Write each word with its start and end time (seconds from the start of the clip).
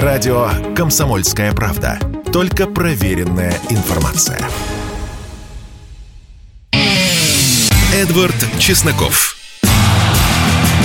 Радио 0.00 0.48
«Комсомольская 0.74 1.52
правда». 1.52 1.98
Только 2.32 2.66
проверенная 2.66 3.52
информация. 3.68 4.40
Эдвард 7.92 8.34
Чесноков. 8.58 9.36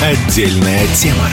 Отдельная 0.03 0.85
тема. 0.87 1.29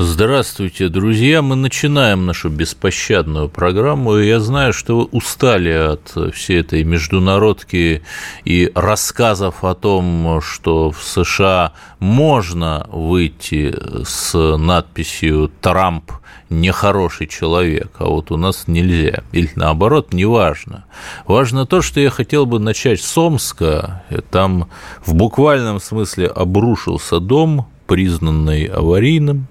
Здравствуйте, 0.00 0.88
друзья. 0.88 1.42
Мы 1.42 1.56
начинаем 1.56 2.24
нашу 2.24 2.50
беспощадную 2.50 3.48
программу. 3.48 4.18
И 4.18 4.28
я 4.28 4.38
знаю, 4.38 4.72
что 4.72 4.96
вы 4.96 5.04
устали 5.06 5.70
от 5.70 6.14
всей 6.32 6.60
этой 6.60 6.84
международки 6.84 8.02
и 8.44 8.70
рассказов 8.76 9.64
о 9.64 9.74
том, 9.74 10.40
что 10.40 10.92
в 10.92 11.02
США 11.02 11.72
можно 11.98 12.86
выйти 12.92 13.76
с 14.04 14.56
надписью 14.56 15.50
«Трамп 15.60 16.12
нехороший 16.48 17.26
человек, 17.26 17.90
а 17.98 18.04
вот 18.04 18.30
у 18.30 18.36
нас 18.36 18.68
нельзя. 18.68 19.24
Или 19.32 19.50
наоборот, 19.56 20.12
неважно. 20.12 20.84
Важно 21.26 21.66
то, 21.66 21.82
что 21.82 21.98
я 21.98 22.10
хотел 22.10 22.46
бы 22.46 22.60
начать 22.60 23.00
с 23.00 23.18
Омска. 23.18 24.04
Там 24.30 24.68
в 25.04 25.14
буквальном 25.14 25.80
смысле 25.80 26.28
обрушился 26.28 27.18
дом, 27.18 27.66
признанный 27.88 28.66
аварийным, 28.66 29.48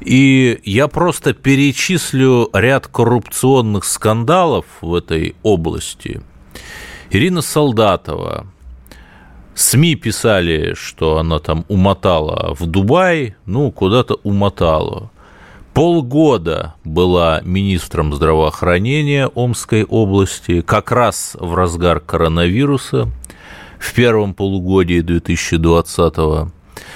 и 0.00 0.60
я 0.64 0.88
просто 0.88 1.34
перечислю 1.34 2.50
ряд 2.52 2.86
коррупционных 2.86 3.84
скандалов 3.84 4.66
в 4.80 4.94
этой 4.94 5.34
области. 5.42 6.22
Ирина 7.10 7.42
Солдатова. 7.42 8.46
СМИ 9.54 9.94
писали, 9.94 10.74
что 10.74 11.18
она 11.18 11.38
там 11.38 11.64
умотала 11.68 12.54
в 12.58 12.66
Дубай, 12.66 13.36
ну, 13.46 13.70
куда-то 13.70 14.18
умотала. 14.24 15.10
Полгода 15.74 16.74
была 16.84 17.40
министром 17.44 18.12
здравоохранения 18.14 19.26
Омской 19.26 19.84
области, 19.84 20.60
как 20.60 20.90
раз 20.90 21.36
в 21.38 21.54
разгар 21.54 22.00
коронавируса 22.00 23.08
в 23.78 23.94
первом 23.94 24.34
полугодии 24.34 25.00
2020 25.00 26.16
года 26.16 26.50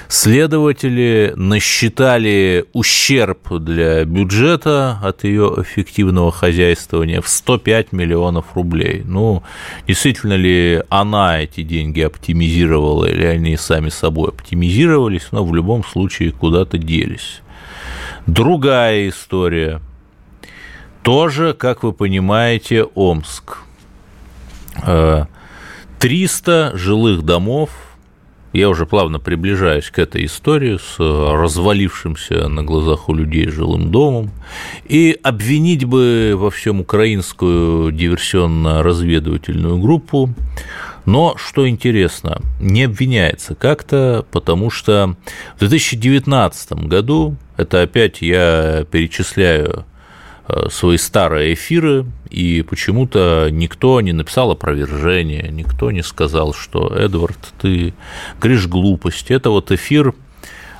Следователи 0.09 1.34
насчитали 1.37 2.64
ущерб 2.73 3.53
для 3.61 4.06
бюджета 4.06 4.98
от 5.03 5.25
ее 5.25 5.53
эффективного 5.59 6.33
хозяйствования 6.33 7.20
в 7.20 7.28
105 7.28 7.92
миллионов 7.92 8.47
рублей. 8.55 9.03
Ну, 9.05 9.42
действительно 9.86 10.33
ли 10.33 10.83
она 10.89 11.42
эти 11.42 11.62
деньги 11.62 12.01
оптимизировала 12.01 13.05
или 13.05 13.25
они 13.25 13.59
сами 13.59 13.91
собой 13.91 14.31
оптимизировались, 14.31 15.29
но 15.31 15.45
в 15.45 15.55
любом 15.55 15.84
случае 15.84 16.33
куда-то 16.33 16.79
делись. 16.79 17.42
Другая 18.27 19.11
история. 19.11 19.83
Тоже, 21.03 21.53
как 21.53 21.83
вы 21.83 21.92
понимаете, 21.92 22.84
Омск. 22.84 23.59
300 25.98 26.73
э, 26.73 26.77
жилых 26.79 27.25
домов– 27.25 27.69
я 28.53 28.69
уже 28.69 28.87
плавно 28.87 29.19
приближаюсь 29.21 29.91
к 29.91 29.99
этой 29.99 30.25
истории 30.25 30.79
с 30.79 30.99
развалившимся 30.99 32.49
на 32.49 32.63
глазах 32.63 33.09
у 33.09 33.15
людей 33.15 33.49
жилым 33.49 33.91
домом. 33.91 34.31
И 34.87 35.19
обвинить 35.23 35.85
бы 35.85 36.35
во 36.37 36.51
всем 36.51 36.81
украинскую 36.81 37.93
диверсионно-разведывательную 37.93 39.79
группу, 39.79 40.35
но, 41.05 41.37
что 41.37 41.69
интересно, 41.69 42.41
не 42.61 42.85
обвиняется 42.85 43.55
как-то, 43.55 44.27
потому 44.31 44.71
что 44.71 45.17
в 45.57 45.61
2019 45.61 46.73
году, 46.85 47.37
это 47.57 47.83
опять 47.83 48.21
я 48.21 48.85
перечисляю 48.91 49.87
Э, 49.87 49.88
свои 50.71 50.97
старые 50.97 51.55
эфиры, 51.55 52.07
и 52.31 52.63
почему-то 52.63 53.49
никто 53.51 54.01
не 54.01 54.13
написал 54.13 54.51
опровержение, 54.51 55.49
никто 55.51 55.91
не 55.91 56.03
сказал, 56.03 56.55
что 56.55 56.89
Эдвард, 56.89 57.39
ты 57.61 57.95
говоришь 58.41 58.67
глупость. 58.67 59.31
Это 59.31 59.51
вот 59.51 59.70
эфир 59.73 60.14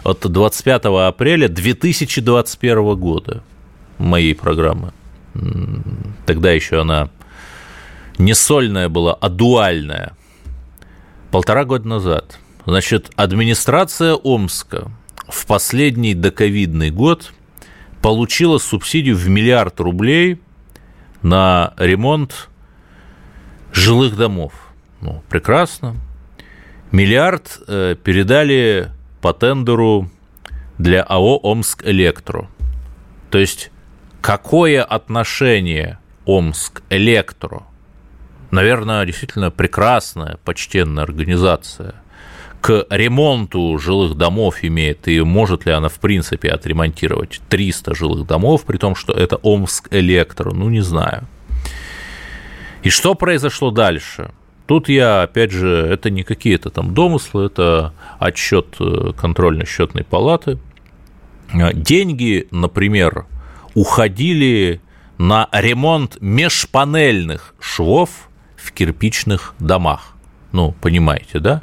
от 0.05 0.21
25 0.21 0.87
апреля 1.07 1.49
2021 1.49 2.97
года 2.97 3.43
моей 3.99 4.35
программы. 4.35 4.93
Тогда 6.25 6.51
еще 6.53 6.81
она 6.81 7.11
не 8.17 8.35
сольная 8.35 8.89
была, 8.89 9.15
а 9.15 9.29
дуальная. 9.29 10.17
Полтора 11.31 11.65
года 11.65 11.87
назад. 11.87 12.39
Значит, 12.65 13.11
администрация 13.17 14.15
Омска 14.15 14.91
в 15.29 15.47
последний 15.47 16.15
доковидный 16.15 16.91
год– 16.91 17.33
получила 18.03 18.59
субсидию 18.59 19.17
в 19.17 19.29
миллиард 19.29 19.81
рублей 19.81 20.41
на 21.23 21.75
ремонт 21.77 22.49
жилых 23.73 24.17
домов. 24.17 24.53
Ну, 25.01 25.23
прекрасно. 25.29 25.97
Миллиард 26.91 27.61
э, 27.67 27.97
передали 28.03 28.91
по 29.21 29.33
тендеру 29.33 30.11
для 30.79 31.03
АО 31.03 31.39
«Омск 31.39 31.85
Электро». 31.85 32.49
То 33.31 33.39
есть, 33.39 33.71
какое 34.21 34.83
отношение 34.83 35.99
«Омск 36.25 36.83
Электро»? 36.89 37.65
Наверное, 38.51 39.05
действительно 39.05 39.51
прекрасная, 39.51 40.39
почтенная 40.45 41.05
организация– 41.05 41.95
к 42.61 42.87
ремонту 42.91 43.79
жилых 43.79 44.17
домов 44.17 44.63
имеет, 44.63 45.07
и 45.09 45.21
может 45.21 45.67
ли 45.67 45.73
она, 45.73 45.89
в 45.89 45.99
принципе, 46.01 46.51
отремонтировать 46.51 47.41
300 47.49 47.95
жилых 47.95 48.27
домов, 48.27 48.65
при 48.65 48.79
том, 48.79 48.95
что 48.95 49.13
это 49.13 49.37
Омск 49.37 49.89
Электро, 49.91 50.53
ну, 50.53 50.69
не 50.69 50.81
знаю. 50.81 51.27
И 52.83 52.91
что 52.91 53.15
произошло 53.15 53.71
дальше? 53.71 54.31
Тут 54.67 54.89
я, 54.89 55.23
опять 55.23 55.51
же, 55.51 55.69
это 55.69 56.11
не 56.11 56.25
какие-то 56.25 56.71
там 56.71 56.95
домыслы, 56.95 57.47
это 57.47 57.95
отчет 58.19 58.77
э, 58.81 59.13
контрольно-счетной 59.17 60.05
палаты. 60.05 60.59
Деньги, 61.73 62.47
например, 62.51 63.25
уходили 63.75 64.83
на 65.17 65.49
ремонт 65.53 66.19
межпанельных 66.21 67.55
швов 67.59 68.29
в 68.57 68.73
кирпичных 68.73 69.55
домах. 69.59 70.15
Ну, 70.53 70.73
понимаете, 70.81 71.39
да? 71.39 71.63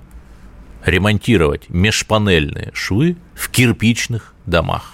Ремонтировать 0.86 1.70
межпанельные 1.70 2.72
швы 2.74 3.18
в 3.34 3.50
кирпичных 3.50 4.34
домах. 4.46 4.94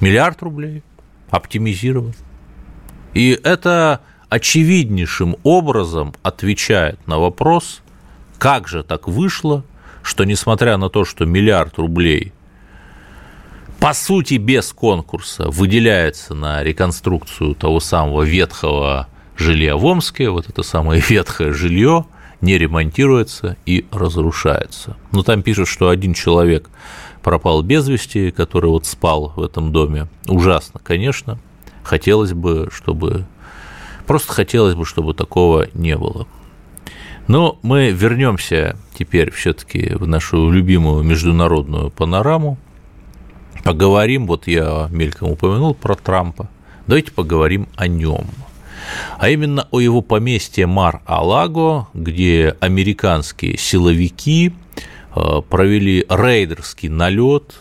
Миллиард 0.00 0.42
рублей 0.42 0.82
оптимизирован. 1.28 2.14
И 3.12 3.38
это 3.44 4.00
очевиднейшим 4.28 5.36
образом 5.42 6.14
отвечает 6.22 6.98
на 7.06 7.18
вопрос, 7.18 7.82
как 8.38 8.66
же 8.66 8.82
так 8.82 9.08
вышло, 9.08 9.64
что 10.02 10.24
несмотря 10.24 10.76
на 10.78 10.88
то, 10.88 11.04
что 11.04 11.26
миллиард 11.26 11.78
рублей 11.78 12.32
по 13.78 13.92
сути 13.92 14.34
без 14.34 14.72
конкурса 14.72 15.50
выделяется 15.50 16.34
на 16.34 16.62
реконструкцию 16.62 17.54
того 17.54 17.80
самого 17.80 18.22
ветхого 18.22 19.08
жилья 19.36 19.76
в 19.76 19.84
Омске, 19.84 20.30
вот 20.30 20.48
это 20.48 20.62
самое 20.62 21.02
ветхое 21.08 21.52
жилье– 21.52 22.06
не 22.40 22.56
ремонтируется 22.58 23.56
и 23.66 23.86
разрушается. 23.90 24.96
Но 25.12 25.22
там 25.22 25.42
пишут, 25.42 25.68
что 25.68 25.88
один 25.88 26.14
человек 26.14 26.68
пропал 27.22 27.62
без 27.62 27.88
вести, 27.88 28.30
который 28.30 28.70
вот 28.70 28.86
спал 28.86 29.32
в 29.36 29.42
этом 29.42 29.72
доме. 29.72 30.08
Ужасно, 30.26 30.80
конечно. 30.82 31.38
Хотелось 31.82 32.32
бы, 32.32 32.68
чтобы... 32.72 33.26
Просто 34.06 34.32
хотелось 34.32 34.74
бы, 34.74 34.84
чтобы 34.84 35.14
такого 35.14 35.68
не 35.74 35.96
было. 35.96 36.26
Но 37.26 37.58
мы 37.62 37.90
вернемся 37.90 38.76
теперь 38.98 39.30
все-таки 39.30 39.94
в 39.94 40.06
нашу 40.06 40.50
любимую 40.50 41.04
международную 41.04 41.90
панораму. 41.90 42.58
Поговорим, 43.62 44.26
вот 44.26 44.46
я 44.48 44.88
мельком 44.90 45.30
упомянул 45.30 45.74
про 45.74 45.94
Трампа. 45.94 46.48
Давайте 46.86 47.12
поговорим 47.12 47.68
о 47.76 47.86
нем 47.86 48.26
а 49.18 49.28
именно 49.28 49.68
о 49.70 49.80
его 49.80 50.02
поместье 50.02 50.66
Мар-Алаго, 50.66 51.88
где 51.94 52.56
американские 52.60 53.56
силовики 53.56 54.54
э, 55.14 55.42
провели 55.48 56.04
рейдерский 56.08 56.88
налет, 56.88 57.54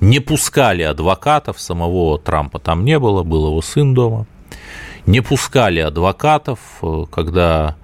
не 0.00 0.20
пускали 0.20 0.82
адвокатов, 0.82 1.60
самого 1.60 2.18
Трампа 2.18 2.58
там 2.58 2.84
не 2.84 2.98
было, 2.98 3.22
был 3.22 3.48
его 3.48 3.62
сын 3.62 3.94
дома, 3.94 4.26
не 5.06 5.20
пускали 5.20 5.80
адвокатов, 5.80 6.58
э, 6.82 7.04
когда 7.10 7.76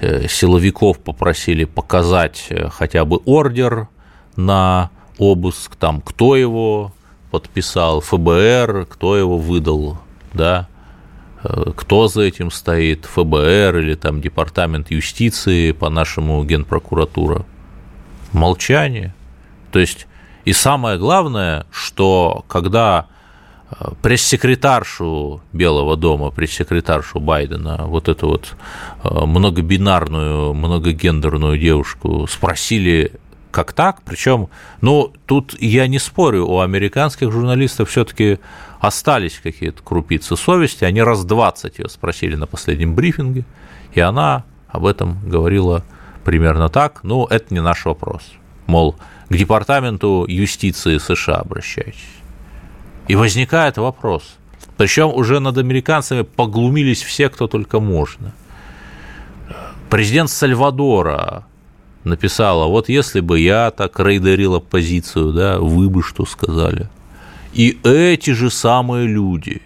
э, 0.00 0.28
силовиков 0.28 0.98
попросили 0.98 1.64
показать 1.64 2.48
хотя 2.70 3.04
бы 3.04 3.20
ордер 3.24 3.88
на 4.36 4.90
обыск, 5.18 5.76
там, 5.76 6.00
кто 6.00 6.36
его 6.36 6.92
подписал, 7.30 8.00
ФБР, 8.00 8.86
кто 8.90 9.16
его 9.16 9.38
выдал, 9.38 9.98
да, 10.34 10.68
кто 11.76 12.08
за 12.08 12.22
этим 12.22 12.50
стоит, 12.50 13.04
ФБР 13.06 13.78
или 13.78 13.94
там 13.94 14.20
Департамент 14.20 14.90
юстиции, 14.90 15.72
по-нашему 15.72 16.44
Генпрокуратура. 16.44 17.44
Молчание. 18.32 19.14
То 19.72 19.78
есть, 19.78 20.06
и 20.44 20.52
самое 20.52 20.98
главное, 20.98 21.66
что 21.70 22.44
когда 22.48 23.06
пресс-секретаршу 24.02 25.40
Белого 25.52 25.96
дома, 25.96 26.30
пресс-секретаршу 26.30 27.20
Байдена, 27.20 27.84
вот 27.86 28.08
эту 28.08 28.28
вот 28.28 28.54
многобинарную, 29.02 30.54
многогендерную 30.54 31.58
девушку, 31.58 32.26
спросили, 32.28 33.12
как 33.52 33.72
так, 33.72 34.02
причем, 34.04 34.48
ну, 34.80 35.12
тут 35.26 35.54
я 35.60 35.86
не 35.86 36.00
спорю, 36.00 36.46
у 36.46 36.60
американских 36.60 37.30
журналистов 37.30 37.90
все-таки 37.90 38.40
остались 38.80 39.38
какие-то 39.40 39.82
крупицы 39.82 40.36
совести, 40.36 40.84
они 40.84 41.02
раз 41.02 41.24
20 41.24 41.78
ее 41.78 41.88
спросили 41.88 42.34
на 42.34 42.48
последнем 42.48 42.96
брифинге, 42.96 43.44
и 43.92 44.00
она 44.00 44.44
об 44.68 44.86
этом 44.86 45.20
говорила 45.24 45.84
примерно 46.24 46.68
так, 46.68 47.04
ну, 47.04 47.26
это 47.26 47.54
не 47.54 47.60
наш 47.60 47.84
вопрос, 47.84 48.22
мол, 48.66 48.96
к 49.28 49.36
департаменту 49.36 50.24
юстиции 50.26 50.98
США 50.98 51.36
обращайтесь. 51.36 52.08
И 53.08 53.14
возникает 53.14 53.76
вопрос, 53.76 54.36
причем 54.76 55.10
уже 55.14 55.38
над 55.40 55.58
американцами 55.58 56.22
поглумились 56.22 57.02
все, 57.02 57.28
кто 57.28 57.46
только 57.46 57.80
можно. 57.80 58.32
Президент 59.90 60.30
Сальвадора 60.30 61.44
написала, 62.04 62.66
вот 62.66 62.88
если 62.88 63.20
бы 63.20 63.38
я 63.40 63.70
так 63.70 63.98
рейдерил 64.00 64.56
оппозицию, 64.56 65.32
да, 65.32 65.58
вы 65.58 65.88
бы 65.88 66.02
что 66.02 66.24
сказали. 66.24 66.88
И 67.52 67.78
эти 67.84 68.30
же 68.30 68.50
самые 68.50 69.06
люди, 69.06 69.62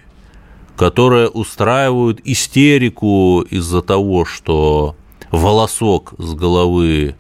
которые 0.77 1.29
устраивают 1.29 2.21
истерику 2.25 3.43
из-за 3.43 3.81
того, 3.83 4.25
что 4.25 4.97
волосок 5.31 6.15
с 6.19 6.35
головы 6.35 7.15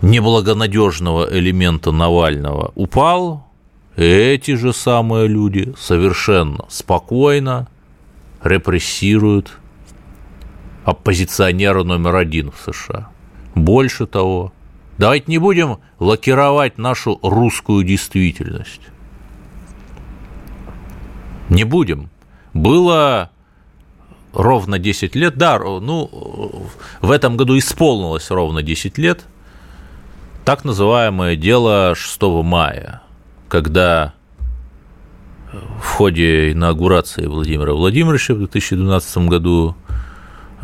неблагонадежного 0.00 1.28
элемента 1.30 1.92
Навального 1.92 2.72
упал, 2.74 3.46
эти 3.96 4.54
же 4.54 4.72
самые 4.72 5.26
люди 5.26 5.74
совершенно 5.78 6.64
спокойно 6.68 7.68
репрессируют 8.42 9.58
оппозиционера 10.84 11.82
номер 11.84 12.16
один 12.16 12.50
в 12.50 12.72
США. 12.72 13.10
Больше 13.60 14.06
того, 14.06 14.54
давайте 14.96 15.26
не 15.28 15.36
будем 15.36 15.80
лакировать 15.98 16.78
нашу 16.78 17.18
русскую 17.22 17.84
действительность. 17.84 18.80
Не 21.50 21.64
будем. 21.64 22.08
Было 22.54 23.30
ровно 24.32 24.78
10 24.78 25.14
лет, 25.14 25.36
да, 25.36 25.58
ну, 25.58 26.70
в 27.02 27.10
этом 27.10 27.36
году 27.36 27.58
исполнилось 27.58 28.30
ровно 28.30 28.62
10 28.62 28.96
лет, 28.96 29.26
так 30.46 30.64
называемое 30.64 31.36
дело 31.36 31.94
6 31.94 32.22
мая, 32.42 33.02
когда 33.48 34.14
в 35.52 35.86
ходе 35.86 36.52
инаугурации 36.52 37.26
Владимира 37.26 37.74
Владимировича 37.74 38.32
в 38.32 38.38
2012 38.38 39.28
году 39.28 39.76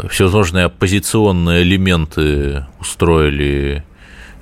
всевозможные 0.09 0.67
оппозиционные 0.67 1.63
элементы 1.63 2.67
устроили 2.81 3.85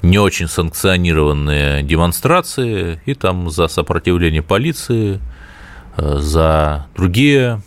не 0.03 0.19
очень 0.19 0.49
санкционированные 0.49 1.83
демонстрации, 1.83 3.01
и 3.06 3.15
там 3.15 3.51
за 3.51 3.69
сопротивление 3.69 4.43
полиции, 4.43 5.21
э, 5.97 6.17
за 6.19 6.87
другие 6.95 7.62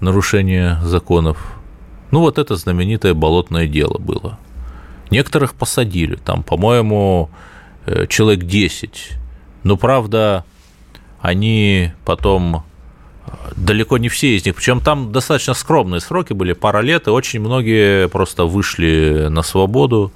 нарушения 0.00 0.78
законов. 0.82 1.38
Ну, 2.10 2.20
вот 2.20 2.38
это 2.38 2.56
знаменитое 2.56 3.14
болотное 3.14 3.66
дело 3.66 3.98
было. 3.98 4.38
Некоторых 5.10 5.54
посадили, 5.54 6.16
там, 6.16 6.42
по-моему, 6.42 7.30
э, 7.86 8.06
человек 8.06 8.44
10. 8.44 9.12
Но, 9.62 9.76
правда, 9.76 10.44
они 11.20 11.92
потом 12.04 12.64
далеко 13.56 13.98
не 13.98 14.08
все 14.08 14.36
из 14.36 14.44
них, 14.44 14.54
причем 14.54 14.80
там 14.80 15.12
достаточно 15.12 15.54
скромные 15.54 16.00
сроки 16.00 16.32
были, 16.32 16.52
пара 16.52 16.80
лет, 16.80 17.06
и 17.06 17.10
очень 17.10 17.40
многие 17.40 18.08
просто 18.08 18.44
вышли 18.44 19.26
на 19.28 19.42
свободу 19.42 20.12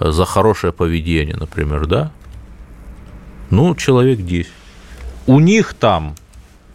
за 0.00 0.24
хорошее 0.24 0.72
поведение, 0.72 1.36
например, 1.36 1.86
да? 1.86 2.12
Ну, 3.50 3.74
человек 3.74 4.20
10. 4.20 4.50
У 5.26 5.40
них 5.40 5.74
там 5.74 6.14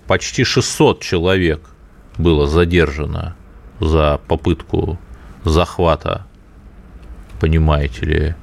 почти 0.08 0.44
600 0.44 1.02
человек 1.02 1.62
было 2.18 2.48
задержано 2.48 3.36
за 3.80 4.20
попытку 4.28 5.00
захвата, 5.44 6.26
понимаете 7.40 8.06
ли, 8.06 8.36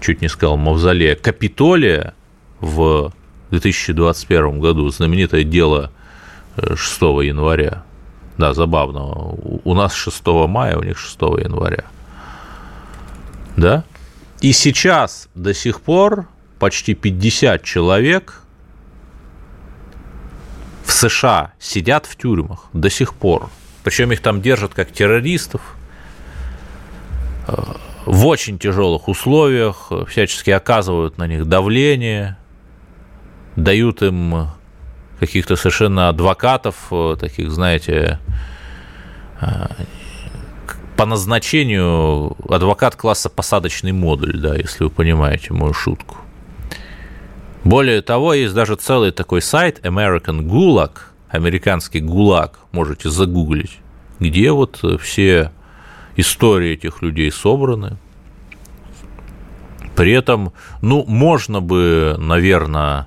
чуть 0.00 0.22
не 0.22 0.28
сказал, 0.28 0.56
мавзолея 0.56 1.16
Капитолия 1.16 2.14
в 2.60 3.12
2021 3.50 4.60
году, 4.60 4.88
знаменитое 4.90 5.44
дело 5.44 5.90
6 6.56 7.02
января. 7.02 7.84
Да, 8.38 8.54
забавно. 8.54 9.04
У 9.64 9.74
нас 9.74 9.94
6 9.94 10.26
мая, 10.48 10.76
у 10.76 10.82
них 10.82 10.98
6 10.98 11.20
января. 11.20 11.84
Да? 13.56 13.84
И 14.40 14.52
сейчас 14.52 15.28
до 15.34 15.52
сих 15.52 15.80
пор 15.80 16.26
почти 16.58 16.94
50 16.94 17.62
человек 17.62 18.42
в 20.84 20.92
США 20.92 21.52
сидят 21.58 22.06
в 22.06 22.16
тюрьмах 22.16 22.66
до 22.72 22.90
сих 22.90 23.14
пор. 23.14 23.50
Причем 23.84 24.12
их 24.12 24.20
там 24.20 24.40
держат 24.40 24.74
как 24.74 24.90
террористов 24.90 25.60
э, 27.46 27.54
в 28.06 28.26
очень 28.26 28.58
тяжелых 28.58 29.08
условиях, 29.08 29.92
всячески 30.08 30.50
оказывают 30.50 31.18
на 31.18 31.26
них 31.26 31.46
давление, 31.46 32.36
дают 33.56 34.02
им 34.02 34.48
каких-то 35.20 35.54
совершенно 35.56 36.08
адвокатов, 36.08 36.74
э, 36.90 37.16
таких, 37.20 37.50
знаете, 37.50 38.18
э, 39.40 39.66
по 40.96 41.06
назначению 41.06 42.36
адвокат 42.48 42.96
класса 42.96 43.28
посадочный 43.28 43.92
модуль, 43.92 44.40
да, 44.40 44.56
если 44.56 44.84
вы 44.84 44.90
понимаете 44.90 45.52
мою 45.52 45.74
шутку. 45.74 46.16
Более 47.64 48.00
того, 48.00 48.32
есть 48.32 48.54
даже 48.54 48.76
целый 48.76 49.10
такой 49.10 49.42
сайт 49.42 49.80
American 49.84 50.40
Gulag, 50.40 50.92
американский 51.28 52.00
ГУЛАГ, 52.00 52.58
можете 52.72 53.10
загуглить, 53.10 53.78
где 54.18 54.50
вот 54.50 54.82
все 55.00 55.52
истории 56.16 56.72
этих 56.72 57.02
людей 57.02 57.30
собраны. 57.30 57.98
При 59.94 60.12
этом, 60.12 60.52
ну, 60.80 61.04
можно 61.06 61.60
бы, 61.60 62.16
наверное, 62.18 63.06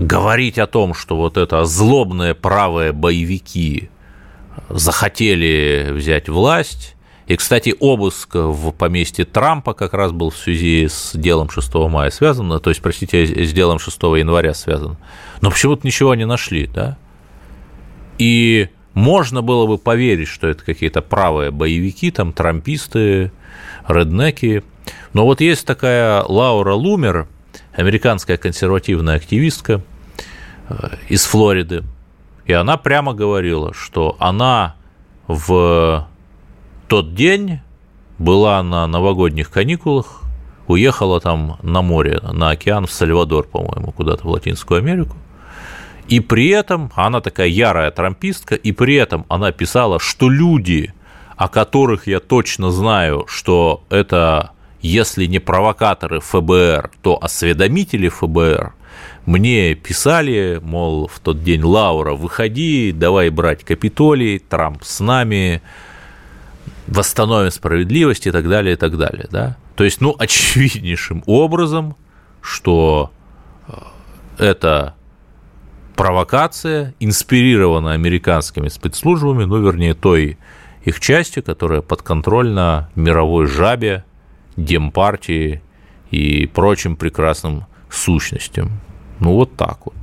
говорить 0.00 0.58
о 0.58 0.66
том, 0.66 0.94
что 0.94 1.16
вот 1.16 1.36
это 1.36 1.64
злобные 1.64 2.34
правые 2.34 2.92
боевики 2.92 3.90
захотели 4.68 5.90
взять 5.92 6.28
власть. 6.28 6.96
И, 7.26 7.36
кстати, 7.36 7.76
обыск 7.78 8.34
в 8.34 8.72
поместье 8.72 9.24
Трампа 9.24 9.72
как 9.72 9.94
раз 9.94 10.10
был 10.10 10.30
в 10.30 10.36
связи 10.36 10.88
с 10.88 11.12
делом 11.14 11.48
6 11.48 11.72
мая 11.88 12.10
связан, 12.10 12.58
то 12.58 12.70
есть, 12.70 12.82
простите, 12.82 13.24
с 13.46 13.52
делом 13.52 13.78
6 13.78 14.02
января 14.02 14.52
связан. 14.52 14.96
Но 15.40 15.50
почему-то 15.50 15.86
ничего 15.86 16.14
не 16.16 16.26
нашли, 16.26 16.66
да? 16.66 16.98
И 18.18 18.68
можно 18.94 19.42
было 19.42 19.66
бы 19.66 19.78
поверить, 19.78 20.28
что 20.28 20.48
это 20.48 20.64
какие-то 20.64 21.02
правые 21.02 21.52
боевики, 21.52 22.10
там, 22.10 22.32
трамписты, 22.32 23.30
реднеки. 23.86 24.64
Но 25.12 25.24
вот 25.24 25.40
есть 25.40 25.64
такая 25.64 26.24
Лаура 26.24 26.74
Лумер, 26.74 27.28
американская 27.72 28.38
консервативная 28.38 29.16
активистка, 29.16 29.82
из 31.08 31.24
Флориды, 31.24 31.84
и 32.46 32.52
она 32.52 32.76
прямо 32.76 33.14
говорила, 33.14 33.72
что 33.74 34.16
она 34.18 34.76
в 35.26 36.08
тот 36.88 37.14
день 37.14 37.60
была 38.18 38.62
на 38.62 38.86
новогодних 38.86 39.50
каникулах, 39.50 40.22
уехала 40.66 41.20
там 41.20 41.58
на 41.62 41.82
море, 41.82 42.20
на 42.22 42.50
океан, 42.50 42.86
в 42.86 42.92
Сальвадор, 42.92 43.46
по-моему, 43.46 43.92
куда-то 43.92 44.24
в 44.24 44.30
Латинскую 44.30 44.78
Америку, 44.78 45.16
и 46.08 46.18
при 46.18 46.48
этом 46.48 46.90
она 46.96 47.20
такая 47.20 47.46
ярая 47.46 47.90
трампистка, 47.92 48.56
и 48.56 48.72
при 48.72 48.96
этом 48.96 49.24
она 49.28 49.52
писала, 49.52 50.00
что 50.00 50.28
люди, 50.28 50.92
о 51.36 51.48
которых 51.48 52.08
я 52.08 52.18
точно 52.18 52.72
знаю, 52.72 53.26
что 53.28 53.84
это, 53.90 54.50
если 54.80 55.26
не 55.26 55.38
провокаторы 55.38 56.18
ФБР, 56.20 56.90
то 57.02 57.16
осведомители 57.22 58.08
ФБР, 58.08 58.74
мне 59.30 59.76
писали, 59.76 60.58
мол, 60.60 61.06
в 61.06 61.20
тот 61.20 61.44
день 61.44 61.62
Лаура, 61.62 62.14
выходи, 62.14 62.90
давай 62.90 63.30
брать 63.30 63.62
Капитолий, 63.62 64.40
Трамп 64.40 64.82
с 64.82 64.98
нами, 64.98 65.62
восстановим 66.88 67.52
справедливость 67.52 68.26
и 68.26 68.32
так 68.32 68.48
далее, 68.48 68.72
и 68.72 68.76
так 68.76 68.98
далее, 68.98 69.28
да. 69.30 69.56
То 69.76 69.84
есть, 69.84 70.00
ну, 70.00 70.16
очевиднейшим 70.18 71.22
образом, 71.26 71.94
что 72.40 73.12
э, 73.68 73.72
это 74.38 74.96
провокация, 75.94 76.92
инспирирована 76.98 77.92
американскими 77.92 78.66
спецслужбами, 78.66 79.44
ну, 79.44 79.62
вернее, 79.62 79.94
той 79.94 80.38
их 80.82 80.98
частью, 80.98 81.44
которая 81.44 81.82
подконтрольна 81.82 82.90
мировой 82.96 83.46
жабе, 83.46 84.04
демпартии 84.56 85.62
и 86.10 86.46
прочим 86.48 86.96
прекрасным 86.96 87.66
сущностям. 87.88 88.80
Ну, 89.20 89.34
вот 89.34 89.56
так 89.56 89.78
вот. 89.84 89.94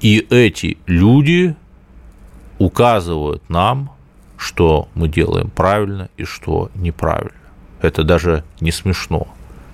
И 0.00 0.26
эти 0.30 0.78
люди 0.86 1.54
указывают 2.58 3.48
нам, 3.48 3.92
что 4.36 4.88
мы 4.94 5.08
делаем 5.08 5.50
правильно 5.50 6.08
и 6.16 6.24
что 6.24 6.70
неправильно. 6.74 7.32
Это 7.80 8.02
даже 8.04 8.44
не 8.60 8.72
смешно. 8.72 9.28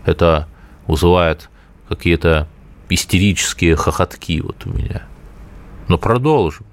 Это 0.05 0.49
вызывает 0.87 1.49
какие-то 1.89 2.49
истерические 2.89 3.77
хохотки 3.77 4.41
вот 4.41 4.67
у 4.67 4.71
меня. 4.71 5.03
Но 5.89 5.99
продолжим. 5.99 6.67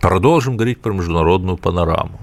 Продолжим 0.00 0.56
говорить 0.56 0.80
про 0.80 0.92
международную 0.92 1.56
панораму. 1.56 2.20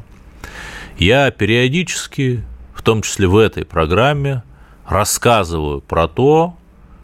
Я 0.97 1.31
периодически, 1.31 2.43
в 2.73 2.81
том 2.81 3.01
числе 3.01 3.27
в 3.27 3.37
этой 3.37 3.65
программе, 3.65 4.43
рассказываю 4.85 5.81
про 5.81 6.07
то, 6.07 6.55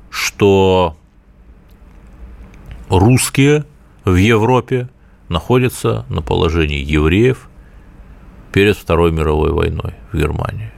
что 0.09 0.97
русские 2.89 3.65
в 4.03 4.15
Европе 4.15 4.89
находятся 5.29 6.05
на 6.09 6.21
положении 6.21 6.83
евреев 6.83 7.47
перед 8.51 8.77
Второй 8.77 9.11
мировой 9.11 9.51
войной 9.51 9.93
в 10.11 10.17
Германии. 10.17 10.71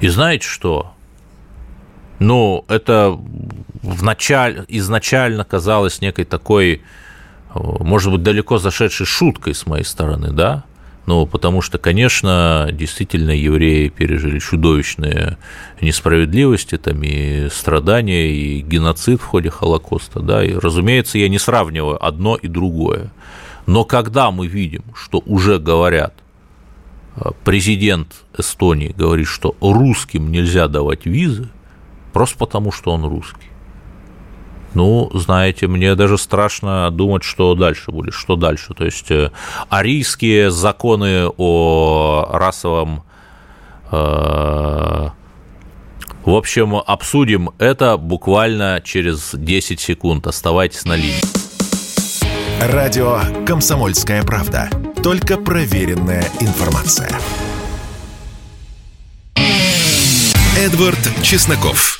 И 0.00 0.08
знаете 0.08 0.46
что? 0.46 0.94
Ну, 2.18 2.64
это 2.68 3.18
в 3.82 4.02
начале, 4.02 4.64
изначально 4.68 5.44
казалось 5.44 6.00
некой 6.00 6.24
такой, 6.24 6.82
может 7.54 8.12
быть, 8.12 8.22
далеко 8.22 8.58
зашедшей 8.58 9.06
шуткой 9.06 9.54
с 9.54 9.66
моей 9.66 9.84
стороны, 9.84 10.32
да? 10.32 10.64
Ну, 11.06 11.26
потому 11.26 11.60
что, 11.62 11.78
конечно, 11.78 12.68
действительно 12.72 13.30
евреи 13.30 13.88
пережили 13.88 14.38
чудовищные 14.38 15.38
несправедливости, 15.80 16.76
там 16.78 17.02
и 17.02 17.48
страдания, 17.48 18.30
и 18.30 18.60
геноцид 18.60 19.20
в 19.20 19.24
ходе 19.24 19.50
Холокоста, 19.50 20.20
да, 20.20 20.44
и, 20.44 20.52
разумеется, 20.52 21.18
я 21.18 21.28
не 21.28 21.38
сравниваю 21.38 22.04
одно 22.04 22.36
и 22.36 22.48
другое. 22.48 23.10
Но 23.66 23.84
когда 23.84 24.30
мы 24.30 24.46
видим, 24.46 24.82
что 24.94 25.22
уже 25.26 25.58
говорят, 25.58 26.14
э, 27.16 27.30
президент 27.44 28.24
Эстонии 28.36 28.94
говорит, 28.96 29.26
что 29.26 29.56
русским 29.60 30.30
нельзя 30.30 30.68
давать 30.68 31.06
визы, 31.06 31.48
просто 32.12 32.38
потому, 32.38 32.72
что 32.72 32.92
он 32.92 33.04
русский, 33.04 33.49
ну, 34.74 35.10
знаете, 35.14 35.66
мне 35.66 35.94
даже 35.94 36.18
страшно 36.18 36.90
думать, 36.90 37.24
что 37.24 37.54
дальше 37.54 37.90
будет, 37.90 38.14
что 38.14 38.36
дальше. 38.36 38.74
То 38.74 38.84
есть 38.84 39.10
э, 39.10 39.30
арийские 39.68 40.50
законы 40.50 41.26
о 41.36 42.28
расовом 42.32 43.02
э, 43.90 45.08
в 46.24 46.34
общем, 46.34 46.76
обсудим 46.76 47.50
это 47.58 47.96
буквально 47.96 48.82
через 48.84 49.30
10 49.32 49.80
секунд. 49.80 50.26
Оставайтесь 50.26 50.84
на 50.84 50.94
линии. 50.94 51.22
Радио 52.60 53.20
«Комсомольская 53.46 54.22
правда». 54.22 54.68
Только 55.02 55.38
проверенная 55.38 56.24
информация. 56.40 57.10
Эдвард 60.58 60.98
Чесноков. 61.22 61.99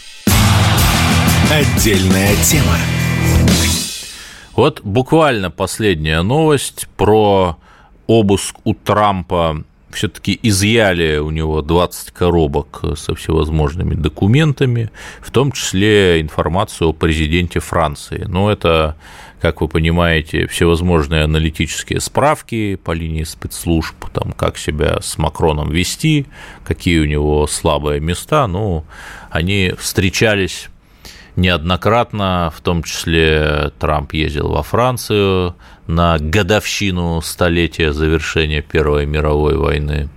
Отдельная 1.53 2.37
тема. 2.45 2.77
Вот 4.55 4.83
буквально 4.85 5.51
последняя 5.51 6.23
новость 6.23 6.87
про 6.97 7.59
обыск 8.07 8.55
у 8.63 8.73
Трампа. 8.73 9.65
Все-таки 9.91 10.39
изъяли 10.45 11.19
у 11.19 11.31
него 11.31 11.61
20 11.61 12.13
коробок 12.13 12.85
со 12.95 13.17
всевозможными 13.17 13.95
документами, 13.95 14.93
в 15.21 15.33
том 15.33 15.51
числе 15.51 16.21
информацию 16.21 16.91
о 16.91 16.93
президенте 16.93 17.59
Франции. 17.59 18.27
Но 18.29 18.53
это, 18.53 18.97
как 19.41 19.61
вы 19.61 19.67
понимаете, 19.67 20.47
всевозможные 20.47 21.25
аналитические 21.25 21.99
справки 21.99 22.77
по 22.77 22.93
линии 22.93 23.25
спецслужб, 23.25 23.97
там, 24.13 24.31
как 24.35 24.57
себя 24.57 25.01
с 25.03 25.19
Макроном 25.19 25.73
вести, 25.73 26.27
какие 26.65 27.01
у 27.01 27.07
него 27.07 27.49
слабые 27.49 27.99
места, 27.99 28.47
ну, 28.47 28.85
они 29.33 29.75
встречались 29.77 30.69
неоднократно, 31.37 32.53
в 32.55 32.61
том 32.61 32.83
числе 32.83 33.73
Трамп 33.79 34.13
ездил 34.13 34.49
во 34.49 34.63
Францию 34.63 35.55
на 35.87 36.19
годовщину 36.19 37.21
столетия 37.23 37.93
завершения 37.93 38.63
Первой 38.63 39.07
мировой 39.07 39.57
войны. 39.57 40.09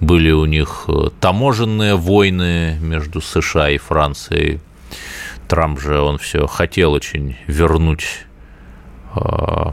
Были 0.00 0.30
у 0.32 0.46
них 0.46 0.84
э, 0.88 1.10
таможенные 1.20 1.94
войны 1.94 2.76
между 2.80 3.20
США 3.20 3.70
и 3.70 3.78
Францией. 3.78 4.60
Трамп 5.48 5.80
же 5.80 6.00
он 6.00 6.18
все 6.18 6.46
хотел 6.46 6.92
очень 6.92 7.36
вернуть 7.46 8.26
э, 9.14 9.72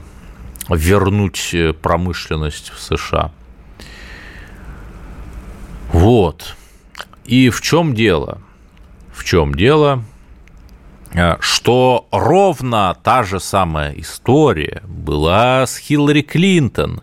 вернуть 0.69 1.55
промышленность 1.81 2.71
в 2.71 2.79
США. 2.79 3.31
Вот. 5.91 6.55
И 7.25 7.50
в 7.50 7.62
чем 7.62 7.93
дело? 7.93 8.39
В 9.13 9.24
чем 9.24 9.53
дело? 9.53 10.03
Э, 11.13 11.38
что 11.39 12.08
ровно 12.12 12.96
та 13.04 13.24
же 13.24 13.39
самая 13.39 13.94
история 13.94 14.84
была 14.88 15.66
с 15.66 15.78
Хиллари 15.78 16.22
Клинтон, 16.22 17.01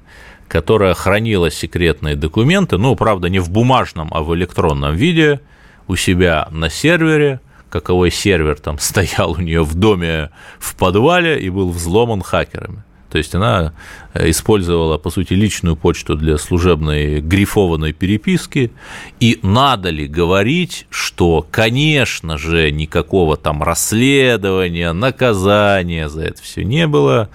которая 0.49 0.95
хранила 0.95 1.51
секретные 1.51 2.15
документы, 2.15 2.79
ну, 2.79 2.95
правда, 2.95 3.29
не 3.29 3.41
в 3.41 3.51
бумажном, 3.51 4.09
а 4.13 4.23
в 4.23 4.35
электронном 4.35 4.95
виде 4.95 5.41
у 5.89 5.97
себя 5.97 6.49
на 6.51 6.71
сервере, 6.71 7.41
каковой 7.69 8.11
сервер 8.11 8.59
там 8.59 8.79
стоял 8.81 9.33
у 9.33 9.39
нее 9.39 9.63
в 9.63 9.75
доме 9.75 10.31
в 10.59 10.77
подвале 10.77 11.41
и 11.41 11.51
был 11.51 11.71
взломан 11.71 12.23
хакерами. 12.23 12.85
То 13.17 13.19
есть 13.19 13.35
она 13.35 13.73
э, 14.13 14.29
использовала, 14.29 14.99
по 14.99 15.09
сути, 15.09 15.33
личную 15.33 15.75
почту 15.75 16.17
для 16.17 16.37
служебной 16.37 17.23
грифованной 17.23 17.95
переписки. 17.95 18.73
И 19.21 19.39
надо 19.41 19.89
ли 19.89 20.07
говорить, 20.07 20.87
что, 20.91 21.47
конечно 21.51 22.37
же, 22.37 22.71
никакого 22.71 23.39
там 23.39 23.63
расследования, 23.63 24.93
наказания 24.93 26.11
за 26.11 26.25
это 26.25 26.43
все 26.43 26.63
не 26.63 26.87
было. 26.87 27.31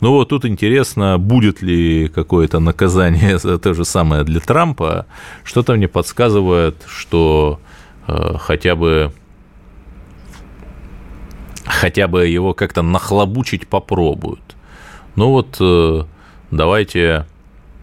Но 0.00 0.12
вот 0.12 0.30
тут 0.30 0.46
интересно, 0.46 1.18
будет 1.18 1.60
ли 1.60 2.08
какое-то 2.08 2.58
наказание 2.58 3.38
за 3.42 3.58
то 3.58 3.74
же 3.74 3.84
самое 3.84 4.24
для 4.24 4.40
Трампа. 4.40 5.04
Что-то 5.44 5.74
мне 5.74 5.86
подсказывает, 5.86 6.82
что 6.88 7.60
э, 8.08 8.36
хотя 8.38 8.74
бы 8.74 9.12
хотя 11.66 12.08
бы 12.08 12.26
его 12.26 12.54
как-то 12.54 12.80
нахлобучить 12.80 13.66
попробуют. 13.66 14.45
Ну 15.16 15.30
вот 15.30 15.56
э, 15.60 16.04
давайте 16.50 17.24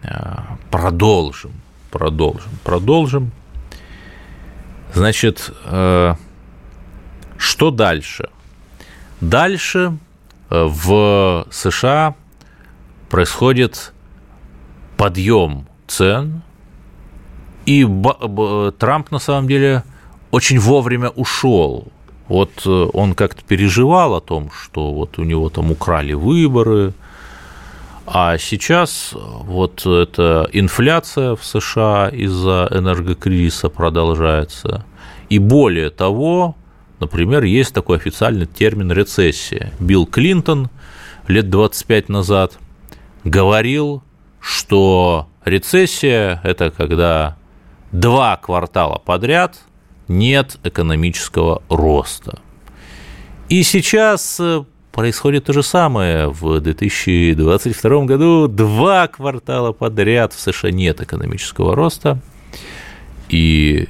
э, 0.04 0.36
продолжим, 0.70 1.50
продолжим, 1.90 2.50
продолжим. 2.62 3.32
Значит, 4.92 5.52
э, 5.64 6.14
что 7.36 7.70
дальше? 7.72 8.30
Дальше 9.20 9.96
в 10.48 11.46
США 11.50 12.14
происходит 13.08 13.92
подъем 14.96 15.66
цен, 15.88 16.42
и 17.66 17.84
Трамп 18.78 19.10
на 19.10 19.18
самом 19.18 19.48
деле 19.48 19.82
очень 20.30 20.60
вовремя 20.60 21.08
ушел. 21.08 21.88
Вот 22.28 22.66
он 22.66 23.14
как-то 23.14 23.42
переживал 23.42 24.14
о 24.14 24.20
том, 24.20 24.50
что 24.50 24.92
вот 24.92 25.18
у 25.18 25.24
него 25.24 25.48
там 25.48 25.72
украли 25.72 26.12
выборы, 26.12 26.92
а 28.06 28.36
сейчас 28.38 29.10
вот 29.14 29.86
эта 29.86 30.48
инфляция 30.52 31.36
в 31.36 31.44
США 31.44 32.08
из-за 32.08 32.68
энергокризиса 32.70 33.70
продолжается. 33.70 34.84
И 35.30 35.38
более 35.38 35.90
того, 35.90 36.54
например, 37.00 37.44
есть 37.44 37.72
такой 37.72 37.96
официальный 37.96 38.46
термин 38.46 38.92
рецессия. 38.92 39.72
Билл 39.80 40.06
Клинтон 40.06 40.68
лет 41.28 41.48
25 41.48 42.10
назад 42.10 42.58
говорил, 43.24 44.02
что 44.38 45.28
рецессия– 45.44 46.40
это 46.44 46.70
когда 46.70 47.36
два 47.90 48.36
квартала 48.36 48.98
подряд 48.98 49.58
нет 50.08 50.58
экономического 50.62 51.62
роста. 51.70 52.40
И 53.48 53.62
сейчас 53.62 54.40
происходит 54.94 55.44
то 55.44 55.52
же 55.52 55.62
самое. 55.62 56.28
В 56.28 56.60
2022 56.60 58.04
году 58.04 58.46
два 58.46 59.08
квартала 59.08 59.72
подряд 59.72 60.32
в 60.32 60.40
США 60.40 60.70
нет 60.70 61.00
экономического 61.00 61.74
роста, 61.74 62.20
и 63.28 63.88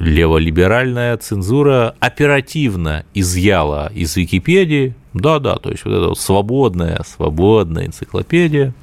леволиберальная 0.00 1.16
цензура 1.18 1.94
оперативно 2.00 3.04
изъяла 3.14 3.92
из 3.94 4.16
Википедии, 4.16 4.94
да-да, 5.14 5.56
то 5.56 5.70
есть 5.70 5.84
вот 5.84 5.92
эта 5.92 6.08
вот 6.08 6.18
свободная, 6.18 7.02
свободная 7.06 7.86
энциклопедия, 7.86 8.74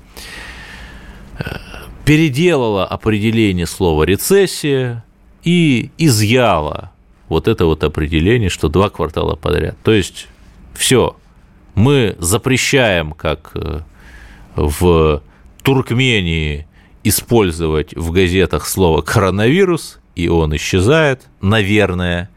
э, 1.38 1.44
переделала 2.06 2.86
определение 2.86 3.66
слова 3.66 4.04
«рецессия» 4.04 5.04
и 5.44 5.90
изъяла 5.98 6.92
вот 7.28 7.48
это 7.50 7.66
вот 7.66 7.84
определение, 7.84 8.50
что 8.50 8.70
два 8.70 8.90
квартала 8.90 9.36
подряд. 9.36 9.76
То 9.84 9.92
есть 9.92 10.28
все, 10.74 11.17
мы 11.78 12.16
запрещаем, 12.18 13.12
как 13.12 13.52
э, 13.54 13.82
в 14.56 15.22
Туркмении, 15.62 16.66
использовать 17.04 17.96
в 17.96 18.12
газетах 18.12 18.68
слово 18.68 19.04
«коронавирус», 19.04 20.00
и 20.16 20.28
он 20.28 20.56
исчезает, 20.56 21.22
наверное. 21.40 22.32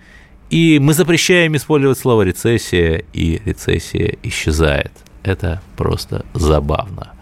И 0.51 0.79
мы 0.79 0.93
запрещаем 0.93 1.57
использовать 1.57 1.99
слово 1.99 2.23
«рецессия», 2.23 3.03
и 3.15 3.41
рецессия 3.47 4.19
исчезает. 4.23 4.93
Это 5.23 5.63
просто 5.75 6.27
забавно. 6.35 7.13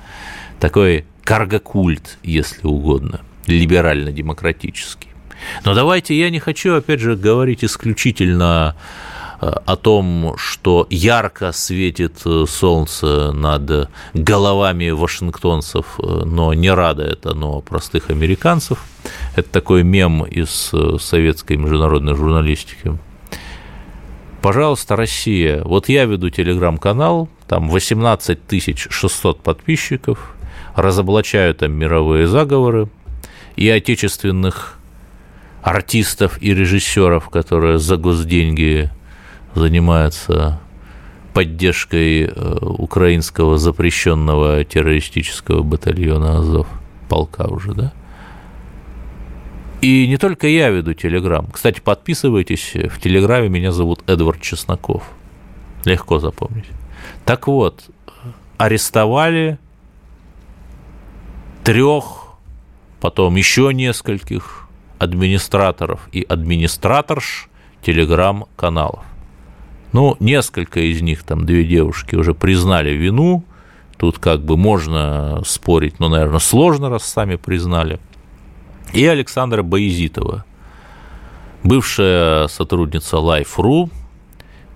Такой 0.58 1.04
каргокульт, 1.22 2.18
если 2.24 2.66
угодно, 2.66 3.20
либерально-демократический. 3.46 5.10
Но 5.64 5.72
давайте 5.72 6.18
я 6.18 6.30
не 6.30 6.40
хочу, 6.40 6.74
опять 6.74 6.98
же, 6.98 7.14
говорить 7.14 7.62
исключительно 7.62 8.74
о 9.40 9.76
том, 9.76 10.34
что 10.36 10.86
ярко 10.90 11.52
светит 11.52 12.20
э, 12.24 12.44
солнце 12.48 13.30
над 13.32 13.88
головами 14.14 14.90
вашингтонцев, 14.90 16.00
э, 16.00 16.22
но 16.24 16.52
не 16.54 16.72
радует 16.72 17.24
оно 17.26 17.60
простых 17.60 18.10
американцев. 18.10 18.84
Это 19.36 19.48
такой 19.48 19.84
мем 19.84 20.24
из 20.24 20.72
советской 21.00 21.56
международной 21.56 22.16
журналистики. 22.16 22.98
Пожалуйста, 24.42 24.96
Россия, 24.96 25.62
вот 25.64 25.88
я 25.88 26.04
веду 26.04 26.30
телеграм-канал, 26.30 27.28
там 27.48 27.68
18 27.68 28.38
600 28.90 29.40
подписчиков, 29.40 30.34
разоблачаю 30.76 31.54
там 31.54 31.72
мировые 31.72 32.26
заговоры 32.26 32.88
и 33.56 33.68
отечественных 33.68 34.78
артистов 35.62 36.40
и 36.40 36.54
режиссеров, 36.54 37.28
которые 37.30 37.78
за 37.78 37.96
госденьги 37.96 38.90
занимаются 39.58 40.60
поддержкой 41.34 42.24
э, 42.24 42.58
украинского 42.62 43.58
запрещенного 43.58 44.64
террористического 44.64 45.62
батальона 45.62 46.38
Азов, 46.38 46.66
полка 47.08 47.44
уже, 47.44 47.72
да? 47.74 47.92
И 49.80 50.08
не 50.08 50.16
только 50.16 50.48
я 50.48 50.70
веду 50.70 50.94
Телеграм. 50.94 51.46
Кстати, 51.52 51.80
подписывайтесь. 51.80 52.72
В 52.74 53.00
Телеграме 53.00 53.48
меня 53.48 53.70
зовут 53.70 54.02
Эдвард 54.08 54.40
Чесноков. 54.40 55.04
Легко 55.84 56.18
запомнить. 56.18 56.66
Так 57.24 57.46
вот, 57.46 57.84
арестовали 58.56 59.58
трех, 61.62 62.34
потом 63.00 63.36
еще 63.36 63.72
нескольких 63.72 64.66
администраторов 64.98 66.08
и 66.10 66.22
администраторш 66.22 67.48
телеграм-каналов. 67.82 69.04
Ну, 69.92 70.16
несколько 70.20 70.80
из 70.80 71.00
них, 71.00 71.22
там 71.22 71.46
две 71.46 71.64
девушки 71.64 72.14
уже 72.14 72.34
признали 72.34 72.90
вину, 72.90 73.44
тут 73.96 74.18
как 74.18 74.42
бы 74.42 74.56
можно 74.56 75.42
спорить, 75.46 75.98
но, 75.98 76.08
наверное, 76.08 76.40
сложно, 76.40 76.90
раз 76.90 77.04
сами 77.04 77.36
признали. 77.36 77.98
И 78.92 79.04
Александра 79.06 79.62
Боязитова, 79.62 80.44
бывшая 81.62 82.48
сотрудница 82.48 83.16
Life.ru, 83.16 83.90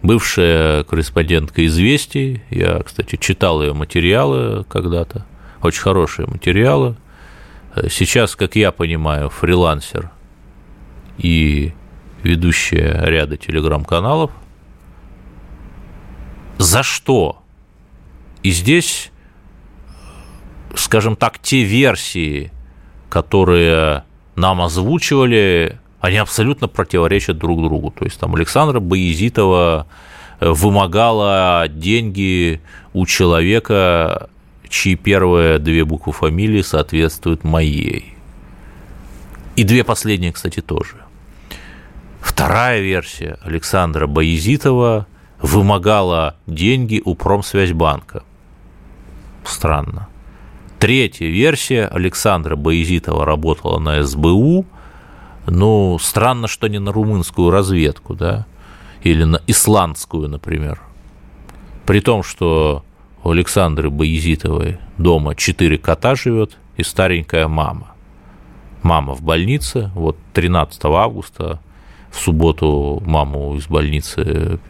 бывшая 0.02 0.84
корреспондентка 0.84 1.64
«Известий». 1.66 2.42
Я, 2.50 2.82
кстати, 2.82 3.16
читал 3.16 3.62
ее 3.62 3.72
материалы 3.72 4.64
когда-то, 4.68 5.26
очень 5.62 5.82
хорошие 5.82 6.26
материалы. 6.26 6.96
Сейчас, 7.88 8.34
как 8.36 8.56
я 8.56 8.72
понимаю, 8.72 9.30
фрилансер 9.30 10.10
и 11.16 11.72
ведущая 12.22 13.02
ряда 13.04 13.36
телеграм-каналов. 13.36 14.30
За 16.62 16.84
что? 16.84 17.42
И 18.44 18.52
здесь, 18.52 19.10
скажем 20.76 21.16
так, 21.16 21.40
те 21.40 21.64
версии, 21.64 22.52
которые 23.08 24.04
нам 24.36 24.62
озвучивали, 24.62 25.80
они 26.00 26.18
абсолютно 26.18 26.68
противоречат 26.68 27.36
друг 27.36 27.60
другу. 27.64 27.90
То 27.90 28.04
есть 28.04 28.20
там 28.20 28.36
Александра 28.36 28.78
Боязитова 28.78 29.88
вымогала 30.40 31.66
деньги 31.68 32.60
у 32.92 33.06
человека, 33.06 34.30
чьи 34.68 34.94
первые 34.94 35.58
две 35.58 35.84
буквы 35.84 36.12
фамилии 36.12 36.62
соответствуют 36.62 37.42
моей. 37.42 38.14
И 39.56 39.64
две 39.64 39.82
последние, 39.82 40.30
кстати, 40.30 40.60
тоже. 40.60 40.94
Вторая 42.20 42.80
версия 42.82 43.36
Александра 43.42 44.06
Боязитова 44.06 45.08
вымогала 45.42 46.36
деньги 46.46 47.02
у 47.04 47.14
Промсвязьбанка. 47.14 48.22
Странно. 49.44 50.08
Третья 50.78 51.26
версия 51.26 51.86
Александра 51.86 52.56
Боязитова 52.56 53.24
работала 53.24 53.78
на 53.78 54.02
СБУ. 54.02 54.64
Ну, 55.46 55.98
странно, 56.00 56.46
что 56.46 56.68
не 56.68 56.78
на 56.78 56.92
румынскую 56.92 57.50
разведку, 57.50 58.14
да, 58.14 58.46
или 59.02 59.24
на 59.24 59.40
исландскую, 59.46 60.28
например. 60.28 60.80
При 61.86 62.00
том, 62.00 62.22
что 62.22 62.84
у 63.24 63.30
Александры 63.30 63.90
Боязитовой 63.90 64.78
дома 64.98 65.34
четыре 65.34 65.78
кота 65.78 66.14
живет 66.14 66.56
и 66.76 66.84
старенькая 66.84 67.48
мама. 67.48 67.92
Мама 68.82 69.14
в 69.14 69.22
больнице, 69.22 69.90
вот 69.94 70.16
13 70.32 70.84
августа 70.84 71.60
в 72.12 72.18
субботу 72.18 73.02
маму 73.04 73.56
из 73.56 73.66
больницы 73.66 74.60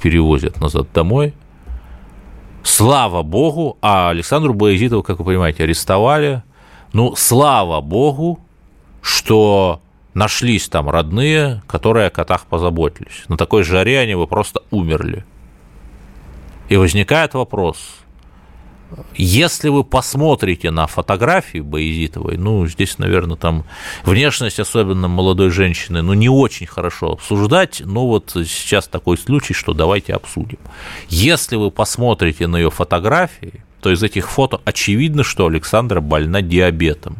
перевозят 0.00 0.60
назад 0.60 0.86
домой. 0.94 1.34
Слава 2.62 3.22
богу, 3.22 3.76
а 3.82 4.10
Александру 4.10 4.54
Боязитову, 4.54 5.02
как 5.02 5.18
вы 5.18 5.24
понимаете, 5.24 5.64
арестовали. 5.64 6.42
Ну, 6.92 7.14
слава 7.16 7.80
богу, 7.80 8.38
что 9.00 9.80
нашлись 10.14 10.68
там 10.68 10.88
родные, 10.88 11.62
которые 11.66 12.06
о 12.06 12.10
котах 12.10 12.46
позаботились. 12.46 13.24
На 13.28 13.36
такой 13.36 13.64
жаре 13.64 13.98
они 13.98 14.14
бы 14.14 14.28
просто 14.28 14.62
умерли. 14.70 15.24
И 16.68 16.76
возникает 16.76 17.34
вопрос, 17.34 17.96
если 19.14 19.68
вы 19.68 19.84
посмотрите 19.84 20.70
на 20.70 20.86
фотографии 20.86 21.58
Боязитовой, 21.58 22.36
ну, 22.36 22.66
здесь, 22.66 22.98
наверное, 22.98 23.36
там 23.36 23.64
внешность, 24.04 24.60
особенно 24.60 25.08
молодой 25.08 25.50
женщины, 25.50 26.02
ну, 26.02 26.14
не 26.14 26.28
очень 26.28 26.66
хорошо 26.66 27.12
обсуждать, 27.12 27.82
но 27.84 28.06
вот 28.06 28.30
сейчас 28.34 28.88
такой 28.88 29.18
случай, 29.18 29.54
что 29.54 29.74
давайте 29.74 30.14
обсудим. 30.14 30.58
Если 31.08 31.56
вы 31.56 31.70
посмотрите 31.70 32.46
на 32.46 32.56
ее 32.56 32.70
фотографии, 32.70 33.64
то 33.80 33.90
из 33.90 34.02
этих 34.02 34.30
фото 34.30 34.60
очевидно, 34.64 35.24
что 35.24 35.46
Александра 35.46 36.00
больна 36.00 36.40
диабетом. 36.40 37.16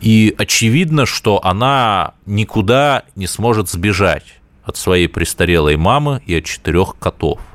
И 0.00 0.34
очевидно, 0.38 1.06
что 1.06 1.44
она 1.44 2.14
никуда 2.26 3.04
не 3.16 3.26
сможет 3.26 3.68
сбежать 3.68 4.24
от 4.64 4.76
своей 4.76 5.08
престарелой 5.08 5.76
мамы 5.76 6.22
и 6.26 6.36
от 6.36 6.44
четырех 6.44 6.96
котов– 6.98 7.40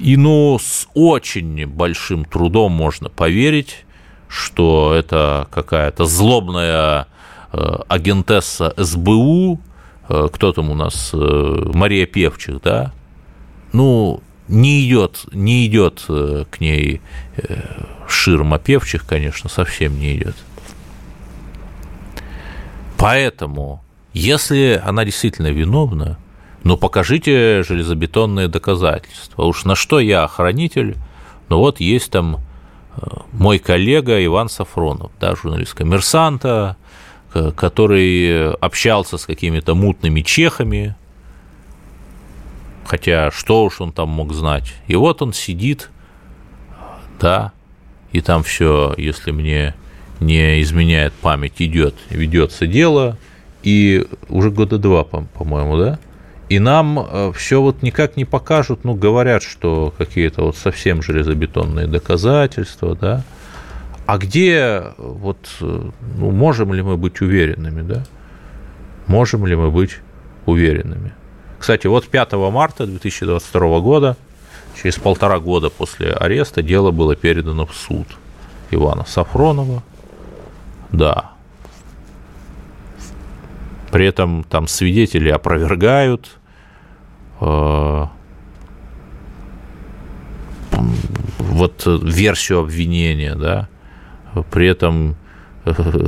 и 0.00 0.16
ну, 0.16 0.58
с 0.58 0.88
очень 0.94 1.66
большим 1.66 2.24
трудом 2.24 2.72
можно 2.72 3.10
поверить, 3.10 3.84
что 4.28 4.94
это 4.94 5.46
какая-то 5.50 6.06
злобная 6.06 7.06
э, 7.52 7.78
агентесса 7.86 8.72
СБУ, 8.78 9.60
э, 10.08 10.28
кто 10.32 10.52
там 10.52 10.70
у 10.70 10.74
нас, 10.74 11.10
э, 11.12 11.16
Мария 11.74 12.06
Певчих, 12.06 12.62
да, 12.62 12.92
ну, 13.74 14.22
не 14.48 14.88
идет, 14.88 15.26
не 15.32 15.66
идет 15.66 16.04
к 16.08 16.60
ней 16.60 17.00
ширма 18.08 18.58
Певчих, 18.58 19.06
конечно, 19.06 19.48
совсем 19.48 19.96
не 19.96 20.16
идет. 20.16 20.34
Поэтому, 22.96 23.84
если 24.12 24.80
она 24.84 25.04
действительно 25.04 25.52
виновна, 25.52 26.18
но 26.62 26.76
покажите 26.76 27.62
железобетонные 27.62 28.48
доказательства. 28.48 29.44
Уж 29.44 29.64
на 29.64 29.74
что 29.74 30.00
я 30.00 30.24
охранитель, 30.24 30.96
но 31.48 31.58
вот 31.58 31.80
есть 31.80 32.10
там 32.10 32.40
э, 32.96 33.06
мой 33.32 33.58
коллега 33.58 34.24
Иван 34.24 34.48
Сафронов, 34.48 35.10
да, 35.20 35.34
журналист 35.34 35.74
коммерсанта, 35.74 36.76
который 37.32 38.52
общался 38.54 39.16
с 39.16 39.24
какими-то 39.24 39.74
мутными 39.74 40.20
чехами, 40.22 40.96
хотя 42.84 43.30
что 43.30 43.64
уж 43.64 43.80
он 43.80 43.92
там 43.92 44.08
мог 44.08 44.32
знать. 44.32 44.74
И 44.88 44.96
вот 44.96 45.22
он 45.22 45.32
сидит, 45.32 45.90
да, 47.20 47.52
и 48.10 48.20
там 48.20 48.42
все, 48.42 48.94
если 48.96 49.30
мне 49.30 49.74
не 50.18 50.60
изменяет 50.62 51.12
память, 51.12 51.54
идет, 51.58 51.94
ведется 52.10 52.66
дело, 52.66 53.16
и 53.62 54.06
уже 54.28 54.50
года 54.50 54.78
два, 54.78 55.04
по-моему, 55.04 55.78
да, 55.78 55.98
и 56.50 56.58
нам 56.58 56.98
э, 56.98 57.32
все 57.34 57.62
вот 57.62 57.82
никак 57.82 58.18
не 58.18 58.26
покажут, 58.26 58.84
ну, 58.84 58.94
говорят, 58.94 59.42
что 59.42 59.94
какие-то 59.96 60.42
вот 60.42 60.56
совсем 60.56 61.00
железобетонные 61.00 61.86
доказательства, 61.86 62.94
да. 62.94 63.24
А 64.04 64.18
где 64.18 64.82
вот, 64.98 65.38
э, 65.62 65.90
ну, 66.16 66.30
можем 66.30 66.74
ли 66.74 66.82
мы 66.82 66.98
быть 66.98 67.22
уверенными, 67.22 67.80
да? 67.80 68.04
Можем 69.06 69.46
ли 69.46 69.56
мы 69.56 69.70
быть 69.70 69.96
уверенными? 70.44 71.14
Кстати, 71.58 71.86
вот 71.86 72.06
5 72.08 72.32
марта 72.32 72.84
2022 72.84 73.80
года, 73.80 74.16
Через 74.80 74.96
полтора 74.96 75.38
года 75.40 75.68
после 75.68 76.12
ареста 76.12 76.62
дело 76.62 76.90
было 76.90 77.14
передано 77.14 77.66
в 77.66 77.74
суд 77.74 78.06
Ивана 78.70 79.04
Сафронова. 79.04 79.82
Да. 80.90 81.32
При 83.90 84.06
этом 84.06 84.44
там 84.44 84.68
свидетели 84.68 85.28
опровергают 85.28 86.39
вот 91.38 91.82
версию 91.86 92.60
обвинения, 92.60 93.34
да. 93.34 93.68
При 94.50 94.68
этом 94.68 95.16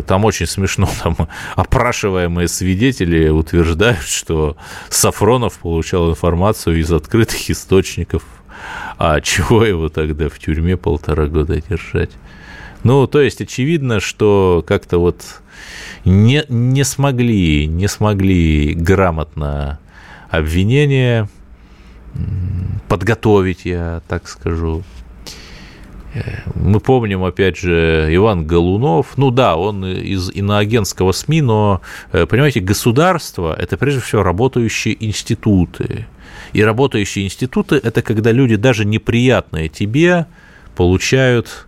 там 0.07 0.25
очень 0.25 0.47
смешно, 0.47 0.88
там 1.03 1.16
опрашиваемые 1.57 2.49
свидетели 2.49 3.29
утверждают, 3.29 4.03
что 4.03 4.57
Сафронов 4.88 5.59
получал 5.59 6.11
информацию 6.11 6.81
из 6.81 6.90
открытых 6.90 7.51
источников, 7.51 8.23
а 8.99 9.21
чего 9.21 9.64
его 9.64 9.88
тогда 9.88 10.29
в 10.29 10.38
тюрьме 10.38 10.77
полтора 10.77 11.27
года 11.27 11.61
держать? 11.61 12.11
Ну, 12.85 13.07
то 13.07 13.21
есть 13.21 13.40
очевидно, 13.40 14.01
что 14.01 14.64
как-то 14.66 14.99
вот 14.99 15.23
не, 16.05 16.45
не 16.49 16.85
смогли, 16.85 17.66
не 17.66 17.88
смогли 17.88 18.75
грамотно 18.75 19.79
обвинение 20.33 21.29
подготовить, 22.88 23.64
я 23.64 24.01
так 24.09 24.27
скажу. 24.27 24.83
Мы 26.55 26.81
помним, 26.81 27.25
опять 27.25 27.57
же, 27.57 28.09
Иван 28.11 28.47
Голунов. 28.47 29.16
Ну 29.16 29.31
да, 29.31 29.57
он 29.57 29.85
из 29.85 30.31
иноагентского 30.31 31.12
СМИ, 31.12 31.40
но, 31.42 31.81
э, 32.12 32.27
понимаете, 32.27 32.61
государство– 32.61 33.57
это 33.59 33.79
прежде 33.79 34.01
всего 34.01 34.23
работающие 34.23 34.95
институты. 35.05 36.07
И 36.53 36.62
работающие 36.62 37.25
институты– 37.25 37.77
это 37.83 38.03
когда 38.03 38.31
люди, 38.31 38.57
даже 38.57 38.85
неприятные 38.85 39.71
тебе, 39.71 40.27
получают 40.77 41.66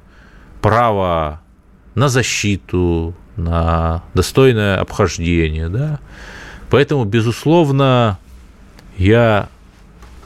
право 0.60 1.40
на 1.94 2.08
защиту, 2.08 3.14
на 3.36 4.02
достойное 4.12 4.78
обхождение. 4.78 5.70
Да? 5.70 6.00
Поэтому, 6.68 7.04
безусловно, 7.04 8.18
я 8.96 9.48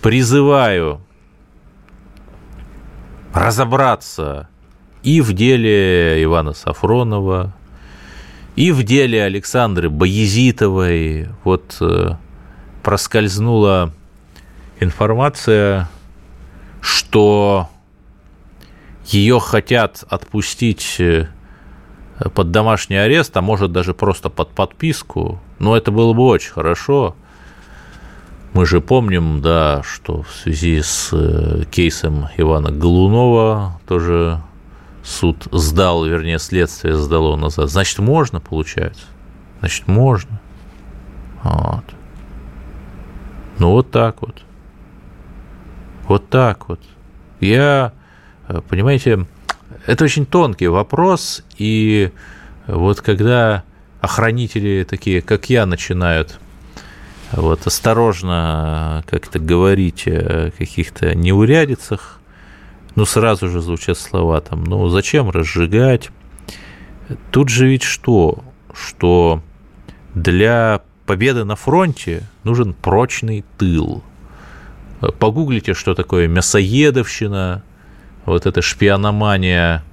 призываю 0.03 1.01
разобраться 3.33 4.49
и 5.03 5.21
в 5.21 5.33
деле 5.33 6.23
Ивана 6.23 6.53
Сафронова, 6.53 7.55
и 8.57 8.73
в 8.73 8.83
деле 8.83 9.23
Александры 9.23 9.89
Боязитовой. 9.89 11.29
Вот 11.45 11.77
э, 11.81 12.17
проскользнула 12.83 13.93
информация, 14.81 15.89
что 16.81 17.71
ее 19.07 19.39
хотят 19.39 20.05
отпустить 20.09 20.97
э, 20.99 21.29
под 22.35 22.51
домашний 22.51 22.97
арест, 22.97 23.37
а 23.37 23.41
может 23.41 23.71
даже 23.71 23.95
просто 23.95 24.29
под 24.29 24.51
подписку. 24.51 25.41
Но 25.61 25.77
это 25.77 25.93
было 25.93 26.13
бы 26.13 26.25
очень 26.25 26.51
хорошо– 26.51 27.15
мы 28.59 28.67
же 28.67 28.81
помним, 28.81 29.41
да, 29.41 29.85
что 29.85 30.25
в 30.25 30.33
связи 30.33 30.83
с 30.83 31.11
э, 31.13 31.63
кейсом 31.71 32.27
Ивана 32.37 32.73
Голунова 32.73 33.79
тоже 33.87 34.41
суд 35.05 35.47
сдал, 35.53 36.05
вернее, 36.05 36.41
следствие 36.41 36.97
сдало 36.97 37.37
назад. 37.37 37.71
Значит, 37.71 38.01
можно, 38.01 38.41
получается. 38.41 39.05
Значит, 39.61 39.87
можно. 39.87 40.41
Вот. 41.45 41.85
Ну, 43.61 43.71
вот 43.71 43.93
так 43.93 44.23
вот. 44.23 44.43
Вот 46.09 46.29
так 46.29 46.69
вот. 46.69 46.81
Я, 47.39 47.93
э, 48.49 48.61
понимаете, 48.69 49.25
это 49.87 50.03
очень 50.03 50.27
тонкий 50.27 50.67
вопрос, 50.67 51.45
и 51.59 52.11
вот 52.67 53.03
когда 53.03 53.63
охранители 54.01 54.83
такие, 54.83 55.23
как 55.23 55.49
я, 55.49 55.65
начинают 55.65 56.41
вот, 57.33 57.67
осторожно 57.67 59.05
как-то 59.07 59.39
говорить 59.39 60.05
о 60.07 60.51
каких-то 60.57 61.15
неурядицах, 61.15 62.21
ну, 62.95 63.05
сразу 63.05 63.49
же 63.49 63.61
звучат 63.61 63.99
слова 63.99 64.41
там, 64.41 64.65
ну, 64.65 64.89
зачем 64.89 65.31
разжигать? 65.31 66.11
Тут 67.31 67.49
же 67.49 67.69
ведь 67.69 67.83
что? 67.83 68.43
Что 68.73 69.43
для 70.15 70.83
победы 71.07 71.45
на 71.45 71.57
фронте 71.57 72.23
нужен 72.45 72.75
прочный 72.75 73.45
тыл. 73.57 74.03
Погуглите, 75.19 75.75
что 75.75 75.95
такое 75.95 76.29
мясоедовщина, 76.29 77.63
вот 78.27 78.47
эта 78.47 78.61
шпиономания 78.63 79.85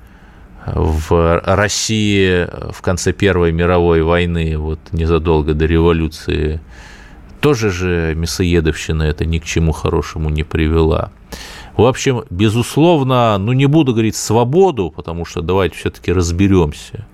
в 0.66 1.42
России 1.46 2.48
в 2.72 2.82
конце 2.82 3.14
Первой 3.14 3.52
мировой 3.52 4.02
войны, 4.02 4.58
вот 4.58 4.80
незадолго 4.92 5.54
до 5.54 5.66
революции 5.66 6.60
тоже 7.46 7.70
же 7.70 8.16
мясоедовщина 8.16 9.04
это 9.04 9.24
ни 9.24 9.38
к 9.38 9.46
чему 9.46 9.72
хорошему 9.72 10.32
не 10.32 10.42
привела. 10.42 11.12
В 11.78 11.86
общем, 11.86 12.24
безусловно, 12.32 13.38
ну 13.38 13.54
не 13.54 13.68
буду 13.68 13.92
говорить 13.92 14.16
свободу, 14.16 14.90
потому 14.90 15.26
что 15.26 15.42
давайте 15.42 15.76
все-таки 15.76 16.12
разберемся. 16.12 17.06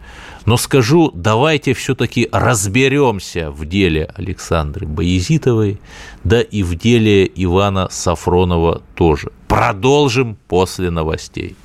Но 0.45 0.55
скажу, 0.55 1.11
давайте 1.13 1.73
все-таки 1.73 2.29
разберемся 2.31 3.51
в 3.51 3.65
деле 3.65 4.09
Александры 4.15 4.87
Боязитовой, 4.87 5.81
да 6.23 6.39
и 6.39 6.63
в 6.63 6.75
деле 6.75 7.29
Ивана 7.35 7.89
Сафронова 7.91 8.83
тоже. 8.95 9.31
Продолжим 9.49 10.37
после 10.47 10.91
новостей. 10.91 11.57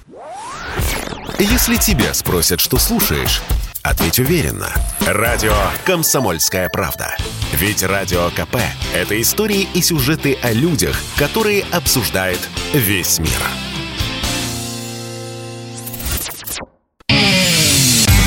Если 1.38 1.76
тебя 1.76 2.12
спросят, 2.14 2.58
что 2.58 2.78
слушаешь, 2.78 3.42
Ответь 3.88 4.18
уверенно. 4.18 4.72
Радио 5.06 5.54
«Комсомольская 5.84 6.68
правда». 6.68 7.16
Ведь 7.52 7.84
Радио 7.84 8.30
КП– 8.30 8.56
это 8.94 9.20
истории 9.20 9.68
и 9.74 9.80
сюжеты 9.80 10.36
о 10.42 10.50
людях, 10.50 11.00
которые 11.16 11.62
обсуждает 11.70 12.40
весь 12.74 13.20
мир. 13.20 13.30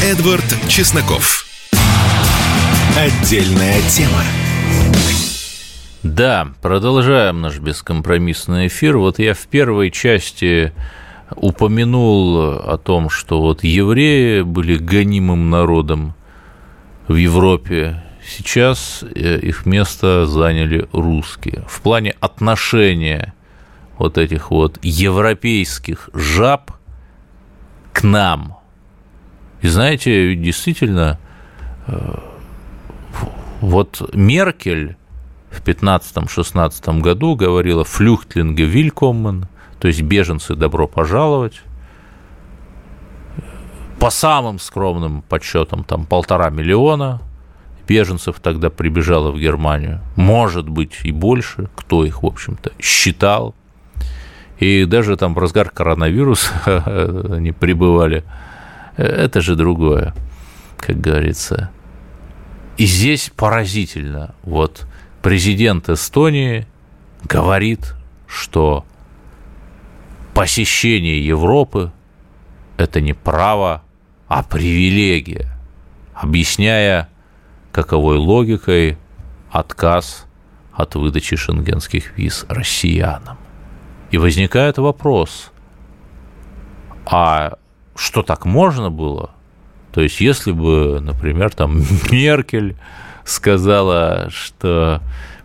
Эдвард 0.02 0.46
Чесноков. 0.70 1.46
Отдельная 2.98 3.82
тема. 3.90 4.24
Да, 6.04 6.54
продолжаем 6.62 7.42
наш 7.42 7.60
бескомпромиссный 7.60 8.68
эфир. 8.68 8.98
Вот 8.98 9.20
я 9.20 9.34
в 9.34 9.46
первой 9.48 9.92
части 9.92 10.72
упомянул 11.36 12.40
о 12.40 12.78
том, 12.78 13.10
что 13.10 13.42
вот 13.42 13.64
евреи 13.64 14.42
были 14.42 14.78
гонимым 14.78 15.50
народом 15.50 16.14
в 17.08 17.16
Европе, 17.16 18.04
сейчас 18.26 19.04
э, 19.04 19.40
их 19.40 19.66
место 19.66 20.26
заняли 20.26 20.88
русские. 20.92 21.64
В 21.68 21.82
плане 21.82 22.16
отношения 22.20 23.34
вот 23.98 24.18
этих 24.18 24.52
вот 24.52 24.80
европейских 24.82 26.10
жаб 26.14 26.72
к 27.94 28.04
нам. 28.04 28.58
И 29.62 29.68
знаете, 29.68 30.36
действительно, 30.36 31.20
э, 31.88 32.20
вот 33.62 34.10
Меркель 34.14 34.96
в 35.52 35.62
15-16 35.62 37.02
году 37.02 37.36
говорила 37.36 37.84
«флюхтлинге 37.84 38.66
вилькоммен», 38.66 39.48
то 39.80 39.88
есть 39.88 40.02
беженцы 40.02 40.56
добро 40.56 40.88
пожаловать. 40.88 41.62
По 44.00 44.10
самым 44.10 44.60
скромным 44.60 45.22
подсчетам, 45.22 45.84
там 45.84 46.06
полтора 46.06 46.50
миллиона 46.50 47.22
беженцев 47.88 48.40
тогда 48.40 48.70
прибежало 48.70 49.32
в 49.32 49.40
Германию. 49.40 50.00
Может 50.16 50.70
быть 50.70 51.00
и 51.04 51.12
больше, 51.12 51.70
кто 51.76 52.06
их, 52.06 52.22
в 52.22 52.26
общем-то, 52.26 52.72
считал. 52.80 53.56
И 54.60 54.86
даже 54.86 55.18
там 55.18 55.34
в 55.34 55.40
разгар 55.40 55.70
коронавируса 55.70 56.52
они 57.36 57.52
прибывали. 57.52 58.24
Это 58.96 59.42
же 59.42 59.56
другое, 59.56 60.14
как 60.78 61.02
говорится. 61.02 61.72
И 62.78 62.86
здесь 62.86 63.32
поразительно. 63.36 64.36
Вот 64.44 64.86
президент 65.22 65.90
Эстонии 65.90 66.68
говорит, 67.24 67.96
что 68.28 68.86
посещение 70.40 71.20
Европы– 71.20 71.92
это 72.78 73.02
не 73.02 73.12
право, 73.12 73.84
а 74.30 74.42
привилегия, 74.42 75.52
объясняя 76.14 77.10
каковой 77.74 78.16
логикой 78.16 78.98
отказ 79.52 80.28
от 80.72 80.96
выдачи 80.96 81.36
шенгенских 81.36 82.18
виз 82.18 82.46
россиянам. 82.48 83.38
И 84.12 84.18
возникает 84.18 84.78
вопрос, 84.78 85.52
а 87.06 87.58
что 87.98 88.24
так 88.24 88.46
можно 88.46 88.90
было? 88.90 89.32
То 89.92 90.00
есть, 90.00 90.22
если 90.22 90.54
бы, 90.54 91.02
например, 91.02 91.54
там 91.54 91.82
Меркель 92.12 92.78
сказала, 93.26 94.30
что 94.30 95.02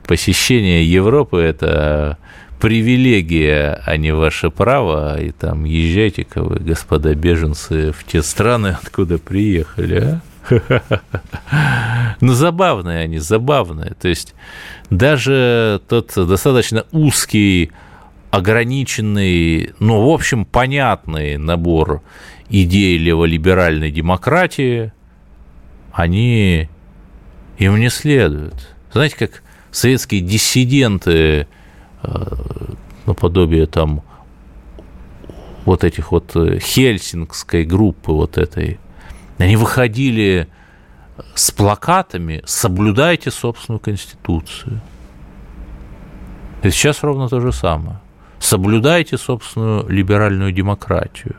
посещение 0.07 0.89
Европы– 0.89 1.39
это 1.43 2.17
привилегия, 2.65 3.83
а 3.85 3.99
не 3.99 4.15
ваше 4.15 4.49
право, 4.49 5.21
и 5.21 5.33
там 5.33 5.65
езжайте-ка 5.65 6.43
вы, 6.43 6.61
господа 6.61 7.15
беженцы, 7.15 7.93
в 7.93 8.05
те 8.05 8.23
страны, 8.23 8.79
откуда 8.83 9.19
приехали, 9.19 10.19
а? 10.49 12.17
Ну, 12.23 12.33
забавные 12.33 13.01
они, 13.01 13.19
забавные. 13.19 13.93
То 14.01 14.09
есть 14.09 14.35
даже 14.89 15.83
тот 15.89 16.13
достаточно 16.17 16.87
узкий, 16.91 17.71
ограниченный, 18.31 19.75
ну, 19.79 20.01
в 20.01 20.09
общем, 20.09 20.47
понятный 20.47 21.37
набор 21.37 22.01
идей 22.49 22.97
леволиберальной 22.97 23.91
демократии, 23.91 24.91
они 25.93 26.71
им 27.59 27.79
не 27.79 27.91
следуют. 27.91 28.75
Знаете, 28.91 29.17
как 29.19 29.43
советские 29.71 30.23
диссиденты, 30.23 31.47
наподобие 33.07 33.67
там 33.67 34.03
вот 35.65 35.85
этих 35.85 36.13
вот 36.13 36.35
э, 36.37 36.59
хельсингской 36.59 37.65
группы 37.65 38.13
вот 38.13 38.39
этой, 38.39 38.79
они 39.39 39.57
выходили 39.57 40.49
с 41.35 41.51
плакатами 41.51 42.43
«Соблюдайте 42.45 43.31
собственную 43.31 43.81
конституцию». 43.81 44.81
И 46.63 46.71
сейчас 46.71 47.03
ровно 47.03 47.29
то 47.29 47.41
же 47.41 47.53
самое. 47.53 48.01
Соблюдайте 48.39 49.17
собственную 49.17 49.89
либеральную 49.89 50.53
демократию. 50.53 51.37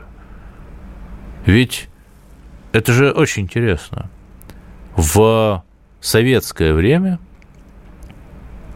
Ведь 1.44 1.88
это 2.72 2.92
же 2.92 3.10
очень 3.10 3.44
интересно. 3.44 4.10
В 4.96 5.64
советское 6.00 6.72
время 6.72 7.18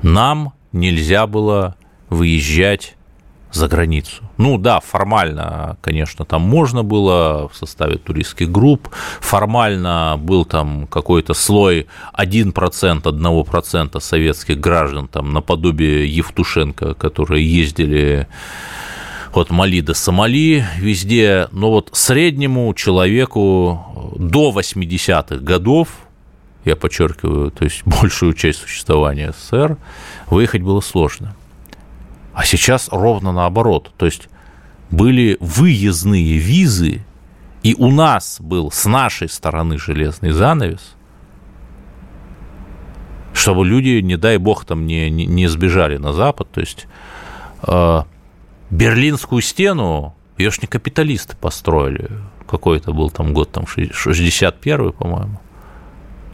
нам 0.02 0.52
нельзя 0.72 1.26
было 1.26 1.76
выезжать 2.10 2.96
за 3.52 3.68
границу. 3.68 4.22
Ну 4.36 4.58
да, 4.58 4.80
формально, 4.80 5.76
конечно, 5.80 6.24
там 6.24 6.42
можно 6.42 6.84
было 6.84 7.48
в 7.48 7.56
составе 7.56 7.96
туристских 7.96 8.50
групп, 8.50 8.88
формально 9.20 10.16
был 10.18 10.44
там 10.44 10.86
какой-то 10.86 11.34
слой 11.34 11.86
1%, 12.16 13.02
1% 13.02 14.00
советских 14.00 14.60
граждан, 14.60 15.08
там 15.08 15.32
наподобие 15.32 16.08
Евтушенко, 16.08 16.94
которые 16.94 17.44
ездили 17.44 18.28
от 19.32 19.50
Мали 19.50 19.80
до 19.80 19.94
Сомали 19.94 20.64
везде, 20.78 21.48
но 21.52 21.70
вот 21.70 21.90
среднему 21.92 22.72
человеку 22.74 24.14
до 24.16 24.52
80-х 24.52 25.36
годов, 25.36 25.88
я 26.64 26.76
подчеркиваю, 26.76 27.50
то 27.50 27.64
есть 27.64 27.82
большую 27.84 28.34
часть 28.34 28.60
существования 28.60 29.32
СССР, 29.32 29.76
выехать 30.28 30.62
было 30.62 30.80
сложно. 30.80 31.34
А 32.40 32.44
сейчас 32.46 32.88
ровно 32.90 33.32
наоборот. 33.32 33.92
То 33.98 34.06
есть 34.06 34.30
были 34.90 35.36
выездные 35.40 36.38
визы, 36.38 37.04
и 37.62 37.74
у 37.74 37.90
нас 37.90 38.38
был 38.40 38.70
с 38.70 38.86
нашей 38.86 39.28
стороны 39.28 39.76
железный 39.76 40.30
занавес, 40.30 40.96
чтобы 43.34 43.66
люди, 43.66 44.00
не 44.00 44.16
дай 44.16 44.38
бог, 44.38 44.64
там 44.64 44.86
не, 44.86 45.10
не, 45.10 45.26
не 45.26 45.48
сбежали 45.48 45.98
на 45.98 46.14
Запад. 46.14 46.50
То 46.50 46.60
есть 46.60 46.86
э, 47.62 48.02
Берлинскую 48.70 49.42
стену, 49.42 50.14
ее 50.38 50.50
ж 50.50 50.62
не 50.62 50.66
капиталисты 50.66 51.36
построили. 51.36 52.08
Какой-то 52.48 52.94
был 52.94 53.10
там 53.10 53.34
год, 53.34 53.52
там 53.52 53.64
61-й, 53.64 54.92
по-моему. 54.94 55.38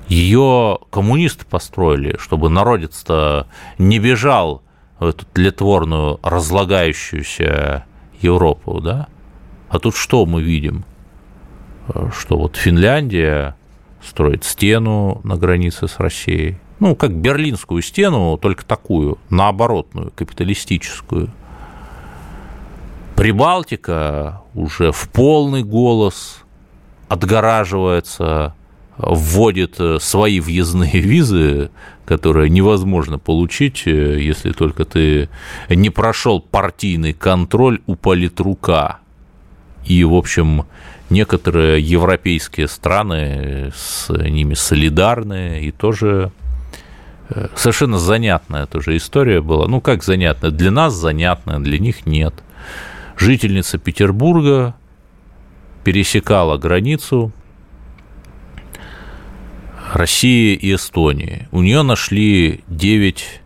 Ее 0.07 0.79
коммунисты 0.91 1.45
построили, 1.47 2.17
чтобы 2.21 2.49
народец-то 2.49 3.49
не 3.79 3.99
бежал 3.99 4.63
в 4.99 5.05
эту 5.05 5.27
тлетворную, 5.27 6.19
разлагающуюся 6.23 7.85
Европу, 8.21 8.81
да? 8.81 9.09
А 9.69 9.79
тут 9.79 9.97
что 9.97 10.25
мы 10.27 10.43
видим? 10.43 10.85
Что 12.13 12.39
вот 12.39 12.57
Финляндия 12.57 13.57
строит 14.03 14.45
стену 14.45 15.21
на 15.25 15.37
границе 15.37 15.89
с 15.89 15.99
Россией. 15.99 16.59
Ну, 16.79 16.95
как 16.95 17.15
Берлинскую 17.15 17.83
стену, 17.83 18.37
только 18.37 18.65
такую, 18.65 19.19
наоборотную, 19.31 20.13
капиталистическую. 20.15 21.31
Прибалтика 23.15 24.43
уже 24.55 24.93
в 24.93 25.09
полный 25.09 25.63
голос 25.63 26.43
отгораживается 27.09 28.55
вводит 28.99 29.77
э, 29.79 29.99
свои 30.01 30.41
въездные 30.41 30.93
визы, 31.01 31.71
которые 32.05 32.51
невозможно 32.51 33.19
получить, 33.19 33.83
э, 33.87 34.21
если 34.21 34.53
только 34.53 34.85
ты 34.85 35.29
не 35.69 35.91
прошел 35.91 36.41
партийный 36.41 37.13
контроль 37.13 37.81
у 37.87 37.97
политрука. 37.97 38.99
И, 39.85 40.03
в 40.05 40.15
общем, 40.15 40.65
некоторые 41.11 41.81
европейские 41.81 42.69
страны 42.69 43.73
с 43.75 44.09
ними 44.13 44.55
солидарны 44.55 45.61
и 45.63 45.71
тоже 45.71 46.33
э, 47.29 47.49
совершенно 47.55 47.99
занятная 47.99 48.67
тоже 48.67 48.97
история 48.97 49.41
была. 49.41 49.69
Ну, 49.69 49.81
как 49.81 50.03
занятная? 50.03 50.51
Для 50.51 50.71
нас 50.71 50.95
занятная, 50.95 51.59
для 51.61 51.79
них 51.79 52.07
нет. 52.07 52.35
Жительница 53.17 53.79
Петербурга 53.79 54.75
пересекала 55.85 56.59
границу 56.59 57.33
России 59.93 60.55
и 60.55 60.75
Эстонии. 60.75 61.49
У 61.53 61.63
нее 61.63 61.83
нашли 61.83 62.65
9 62.69 63.41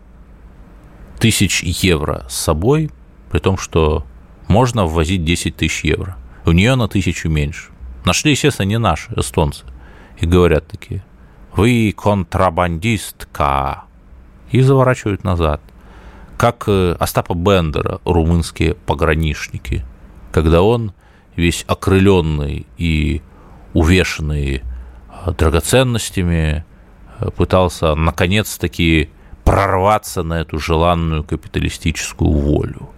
тысяч 1.19 1.63
евро 1.63 2.25
с 2.29 2.35
собой, 2.35 2.89
при 3.31 3.39
том, 3.39 3.57
что 3.57 4.05
можно 4.47 4.85
ввозить 4.85 5.23
10 5.23 5.55
тысяч 5.55 5.83
евро. 5.83 6.17
У 6.45 6.51
нее 6.51 6.75
на 6.75 6.87
тысячу 6.87 7.29
меньше. 7.29 7.69
Нашли, 8.05 8.31
естественно, 8.31 8.67
не 8.67 8.79
наши, 8.79 9.13
эстонцы. 9.15 9.65
И 10.19 10.25
говорят 10.25 10.67
такие, 10.67 11.03
вы 11.55 11.93
контрабандистка. 11.95 13.83
И 14.51 14.61
заворачивают 14.61 15.23
назад. 15.23 15.61
Как 16.37 16.63
э, 16.67 16.95
Остапа 16.99 17.33
Бендера, 17.33 18.01
румынские 18.03 18.73
пограничники, 18.73 19.85
когда 20.31 20.63
он 20.63 20.93
весь 21.35 21.63
окрыленный 21.67 22.65
и 22.77 23.21
увешанный 23.73 24.63
драгоценностями, 25.27 26.65
э, 27.19 27.29
пытался 27.31 27.95
наконец-таки 27.95 29.09
прорваться 29.43 30.23
на 30.23 30.41
эту 30.41 30.59
желанную 30.59 31.23
капиталистическую 31.23 32.31
волю. 32.31 32.89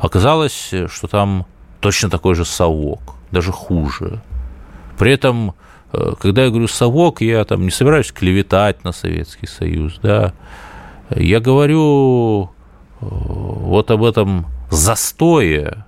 Оказалось, 0.00 0.72
что 0.88 1.06
там 1.08 1.46
точно 1.80 2.10
такой 2.10 2.34
же 2.34 2.44
совок, 2.44 3.14
даже 3.30 3.52
хуже. 3.52 4.20
При 4.98 5.12
этом, 5.12 5.54
э, 5.92 6.12
когда 6.18 6.44
я 6.44 6.50
говорю 6.50 6.68
совок, 6.68 7.20
я 7.20 7.44
там 7.44 7.62
не 7.62 7.70
собираюсь 7.70 8.12
клеветать 8.12 8.84
на 8.84 8.92
Советский 8.92 9.46
Союз, 9.46 9.98
да, 10.02 10.32
я 11.10 11.40
говорю 11.40 12.44
э, 12.44 12.48
вот 13.00 13.90
об 13.90 14.04
этом 14.04 14.46
застое, 14.70 15.86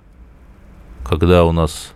когда 1.03 1.43
у 1.43 1.51
нас 1.51 1.93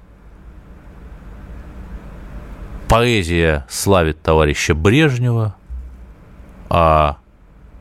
поэзия 2.87 3.65
славит 3.69 4.21
товарища 4.21 4.75
Брежнева, 4.75 5.55
а 6.69 7.17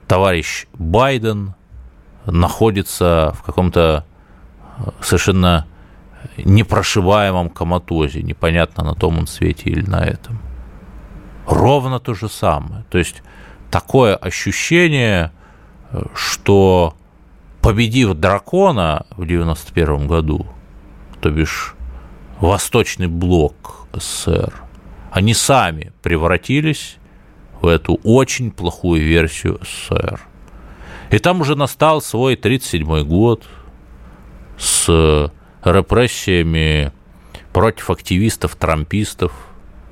товарищ 0.07 0.67
Байден 0.75 1.55
находится 2.27 3.35
в 3.37 3.43
каком-то 3.43 4.05
э, 4.79 4.91
совершенно 5.01 5.67
непрошибаемом 6.37 7.51
коматозе, 7.51 8.23
непонятно, 8.23 8.85
на 8.85 8.95
том 8.95 9.19
он 9.19 9.27
свете 9.27 9.71
или 9.71 9.89
на 9.89 10.05
этом. 10.05 10.39
Ровно 11.47 11.99
то 11.99 12.15
же 12.15 12.29
самое. 12.29 12.85
То 12.91 12.99
есть 12.99 13.23
такое 13.71 14.15
ощущение, 14.15 15.33
э, 15.91 16.03
что 16.15 16.95
победив 17.61 18.15
дракона 18.15 19.07
в 19.17 19.27
91 19.27 20.07
году, 20.07 20.47
то 21.21 21.31
бишь 21.31 21.75
Восточный 22.41 23.07
блок 23.07 23.87
СССР, 23.93 24.62
они 25.13 25.35
сами 25.35 25.93
превратились 26.03 26.97
в 27.61 27.67
эту 27.67 28.01
очень 28.03 28.51
плохую 28.51 29.05
версию 29.05 29.61
СССР. 29.63 30.21
И 31.11 31.19
там 31.19 31.43
уже 31.43 31.55
настал 31.55 32.01
свой 32.01 32.35
1937 32.35 33.07
год 33.07 33.47
с 34.57 35.31
репрессиями 35.63 36.93
против 37.53 37.91
активистов-трампистов, 37.91 39.33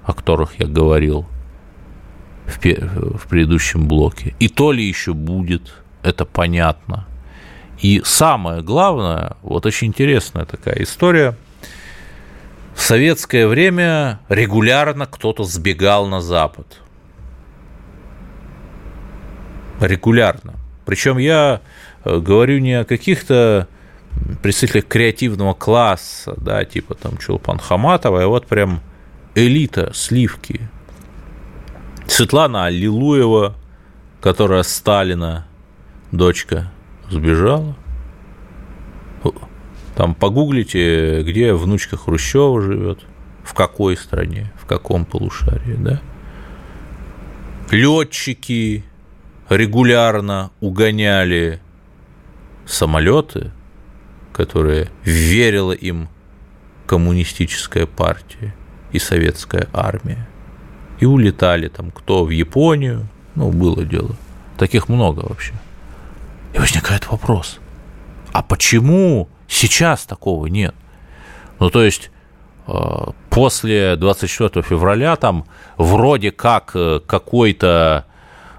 о 0.04 0.14
которых 0.14 0.59
я 0.59 0.66
говорил 0.66 1.26
в 2.46 3.28
предыдущем 3.28 3.87
блоке. 3.87 4.35
И 4.38 4.48
то 4.48 4.72
ли 4.72 4.83
еще 4.83 5.12
будет, 5.12 5.74
это 6.02 6.24
понятно. 6.24 7.06
И 7.78 8.00
самое 8.04 8.62
главное, 8.62 9.37
вот 9.42 9.66
очень 9.66 9.88
интересная 9.88 10.46
такая 10.46 10.83
история– 10.83 11.37
в 12.74 12.80
советское 12.80 13.46
время 13.46 14.20
регулярно 14.28 15.06
кто-то 15.06 15.44
сбегал 15.44 16.06
на 16.06 16.20
Запад. 16.20 16.80
Регулярно. 19.80 20.54
Причем 20.85 21.18
я 21.18 21.61
говорю 22.04 22.59
не 22.59 22.80
о 22.80 22.85
каких-то 22.85 23.68
представителях 24.42 24.87
креативного 24.87 25.54
класса, 25.54 26.35
да, 26.37 26.64
типа 26.64 26.94
там 26.94 27.16
Чулпан 27.16 27.59
Хаматова, 27.59 28.22
а 28.22 28.26
вот 28.26 28.46
прям 28.46 28.80
элита 29.35 29.92
сливки. 29.94 30.68
Светлана 32.06 32.66
Аллилуева, 32.66 33.54
которая 34.20 34.62
Сталина, 34.64 35.46
дочка, 36.11 36.70
сбежала. 37.09 37.76
Там 39.96 40.14
погуглите, 40.14 41.22
где 41.22 41.53
внучка 41.53 41.96
Хрущева 41.96 42.61
живет, 42.61 43.00
в 43.44 43.55
какой 43.55 43.96
стране, 43.96 44.53
в 44.61 44.66
каком 44.66 45.05
полушарии, 45.05 45.76
да. 45.76 46.00
Летчики 47.70 48.85
регулярно 49.48 50.50
угоняли 50.61 51.61
самолеты, 52.66 53.50
которые 54.33 54.88
верила 55.05 55.72
им 55.72 56.09
коммунистическая 56.87 57.87
партия 57.87 58.55
и 58.92 58.98
советская 58.98 59.68
армия. 59.72 60.29
И 60.98 61.07
улетали 61.07 61.68
там 61.68 61.90
кто 61.90 62.24
в 62.24 62.31
Японию, 62.31 63.09
ну, 63.35 63.50
было 63.50 63.85
дело. 63.85 64.16
Таких 64.59 64.88
много 64.88 65.20
вообще. 65.20 65.55
И 66.53 66.59
возникает 66.59 67.11
вопрос, 67.11 67.59
а 68.33 68.42
почему 68.42 69.29
сейчас 69.50 70.06
такого 70.06 70.46
нет? 70.46 70.74
Ну, 71.58 71.68
то 71.70 71.82
есть, 71.82 72.10
э, 72.66 72.72
после 73.28 73.96
24 73.96 74.62
февраля 74.62 75.16
там 75.16 75.44
вроде 75.76 76.30
как 76.30 76.72
э, 76.74 77.00
какой-то 77.06 78.06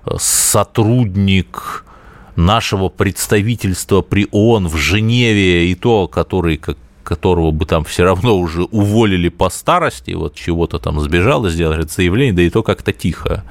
э, 0.05 0.11
сотрудник 0.19 1.85
нашего 2.35 2.89
представительства 2.89 4.01
при 4.01 4.27
ООН 4.31 4.67
в 4.67 4.75
Женеве, 4.75 5.71
и 5.71 5.75
то, 5.75 6.07
который, 6.07 6.57
как, 6.57 6.77
которого 7.03 7.51
бы 7.51 7.65
там 7.65 7.83
все 7.83 8.03
равно 8.03 8.37
уже 8.37 8.63
уволили 8.63 9.29
по 9.29 9.49
старости, 9.49 10.11
вот 10.11 10.35
чего-то 10.35 10.79
там 10.79 10.99
сбежал 10.99 11.45
и 11.45 11.49
сделал 11.49 11.75
заявление, 11.87 12.33
да 12.33 12.41
и 12.43 12.49
то 12.49 12.63
как-то 12.63 12.93
тихо. 12.93 13.43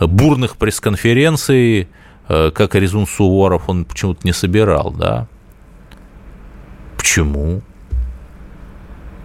Бурных 0.00 0.56
пресс-конференций, 0.56 1.88
как 2.28 2.74
Аризун 2.74 3.06
Суворов, 3.06 3.68
он 3.68 3.84
почему-то 3.84 4.20
не 4.22 4.32
собирал, 4.32 4.92
да. 4.92 5.26
Почему? 7.08 7.62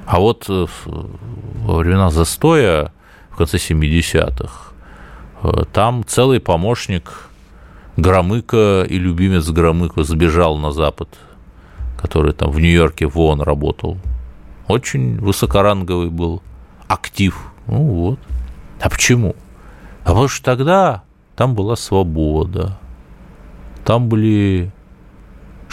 А 0.06 0.17
вот 0.22 0.46
э, 0.48 0.67
во 0.86 1.80
времена 1.80 2.12
застоя 2.12 2.93
в 3.30 3.36
конце 3.36 3.58
70-х 3.58 4.72
э, 5.43 5.63
там 5.74 6.06
целый 6.08 6.39
помощник 6.39 7.28
Громыко 7.98 8.86
и 8.89 8.98
любимец 8.98 9.50
Громыко 9.50 10.06
сбежал 10.06 10.58
на 10.58 10.72
Запад, 10.72 11.10
который 12.02 12.32
там 12.32 12.52
в 12.52 12.60
Нью-Йорке 12.62 13.06
в 13.06 13.19
ООН 13.19 13.41
работал. 13.41 13.98
Очень 14.69 15.19
высокоранговый 15.19 16.10
был 16.10 16.41
актив. 16.88 17.38
Ну 17.67 17.84
вот. 17.84 18.19
А 18.80 18.89
почему? 18.89 19.36
А 20.04 20.12
потому 20.12 20.30
что 20.30 20.46
тогда 20.46 21.04
там 21.36 21.54
была 21.54 21.76
свобода. 21.76 22.80
Там 23.84 24.08
были 24.08 24.72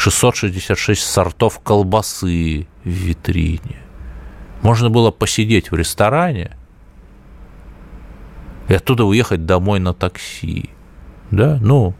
666 0.00 1.02
сортов 1.02 1.60
колбасы 1.60 2.66
в 2.84 2.88
витрине. 2.88 3.76
Можно 4.62 4.88
было 4.88 5.10
посидеть 5.10 5.70
в 5.70 5.74
ресторане 5.74 6.56
и 8.68 8.72
оттуда 8.72 9.04
уехать 9.04 9.44
домой 9.44 9.78
на 9.78 9.92
такси. 9.92 10.70
Да, 11.30 11.58
ну, 11.60 11.94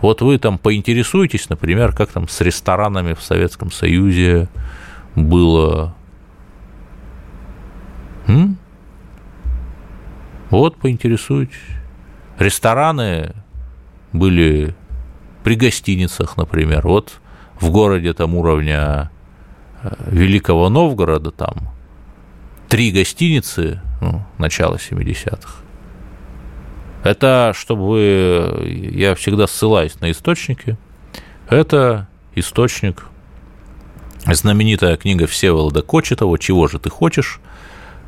вот 0.00 0.22
вы 0.22 0.38
там 0.38 0.58
поинтересуетесь, 0.58 1.48
например, 1.48 1.94
как 1.94 2.10
там 2.10 2.26
с 2.26 2.40
ресторанами 2.40 3.14
в 3.14 3.22
Советском 3.22 3.70
Союзе 3.70 4.48
было. 5.14 5.94
М? 8.26 8.58
Вот 10.50 10.76
поинтересуйтесь. 10.76 11.54
Рестораны 12.40 13.36
были 14.12 14.74
при 15.48 15.54
гостиницах, 15.54 16.36
например. 16.36 16.86
Вот 16.86 17.20
в 17.58 17.70
городе 17.70 18.12
там 18.12 18.34
уровня 18.34 19.10
э, 19.82 19.88
Великого 20.10 20.68
Новгорода 20.68 21.30
там 21.30 21.70
три 22.68 22.90
гостиницы, 22.90 23.80
ну, 24.02 24.26
начала 24.36 24.76
70-х. 24.76 25.64
Это, 27.02 27.54
чтобы 27.56 28.90
я 28.92 29.14
всегда 29.14 29.46
ссылаюсь 29.46 29.98
на 30.00 30.10
источники, 30.10 30.76
это 31.48 32.08
источник, 32.34 33.06
знаменитая 34.26 34.98
книга 34.98 35.26
Всеволода 35.26 35.80
Кочетова 35.80 36.38
«Чего 36.38 36.68
же 36.68 36.78
ты 36.78 36.90
хочешь?», 36.90 37.40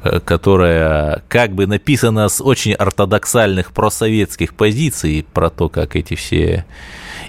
э, 0.02 0.20
которая 0.20 1.22
как 1.28 1.54
бы 1.54 1.66
написана 1.66 2.28
с 2.28 2.42
очень 2.42 2.74
ортодоксальных 2.74 3.72
просоветских 3.72 4.52
позиций 4.52 5.26
про 5.32 5.48
то, 5.48 5.70
как 5.70 5.96
эти 5.96 6.16
все 6.16 6.66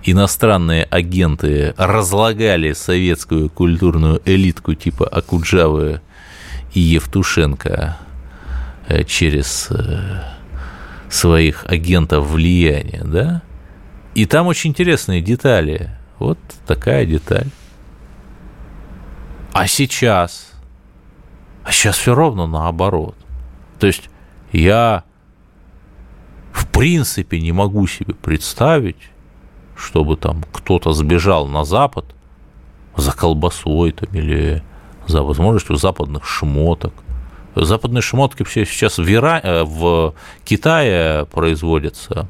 иностранные 0.03 0.83
агенты 0.83 1.73
разлагали 1.77 2.73
советскую 2.73 3.49
культурную 3.49 4.21
элитку 4.25 4.73
типа 4.73 5.07
Акуджавы 5.07 6.01
и 6.73 6.79
Евтушенко 6.79 7.97
э, 8.87 9.03
через 9.03 9.67
э, 9.71 10.23
своих 11.09 11.65
агентов 11.65 12.27
влияния, 12.27 13.03
да? 13.03 13.41
И 14.15 14.25
там 14.25 14.47
очень 14.47 14.71
интересные 14.71 15.21
детали. 15.21 15.91
Вот 16.19 16.37
такая 16.67 17.05
деталь. 17.05 17.49
А 19.53 19.67
сейчас? 19.67 20.51
А 21.63 21.71
сейчас 21.71 21.97
все 21.97 22.13
ровно 22.15 22.47
наоборот. 22.47 23.15
То 23.79 23.87
есть 23.87 24.09
я 24.51 25.03
в 26.51 26.67
принципе 26.67 27.39
не 27.39 27.51
могу 27.51 27.87
себе 27.87 28.13
представить, 28.13 29.10
чтобы 29.81 30.15
там 30.15 30.43
кто-то 30.51 30.93
сбежал 30.93 31.47
на 31.47 31.65
Запад 31.65 32.05
за 32.95 33.11
колбасой 33.11 33.91
там, 33.91 34.09
или 34.13 34.63
за 35.07 35.23
возможностью 35.23 35.75
западных 35.75 36.25
шмоток– 36.25 36.93
Западные 37.55 38.01
шмотки 38.01 38.43
все 38.43 38.65
сейчас 38.65 38.97
в, 38.97 39.11
Ира... 39.11 39.39
Э, 39.43 39.63
в 39.63 40.13
Китае 40.45 41.25
производятся, 41.25 42.27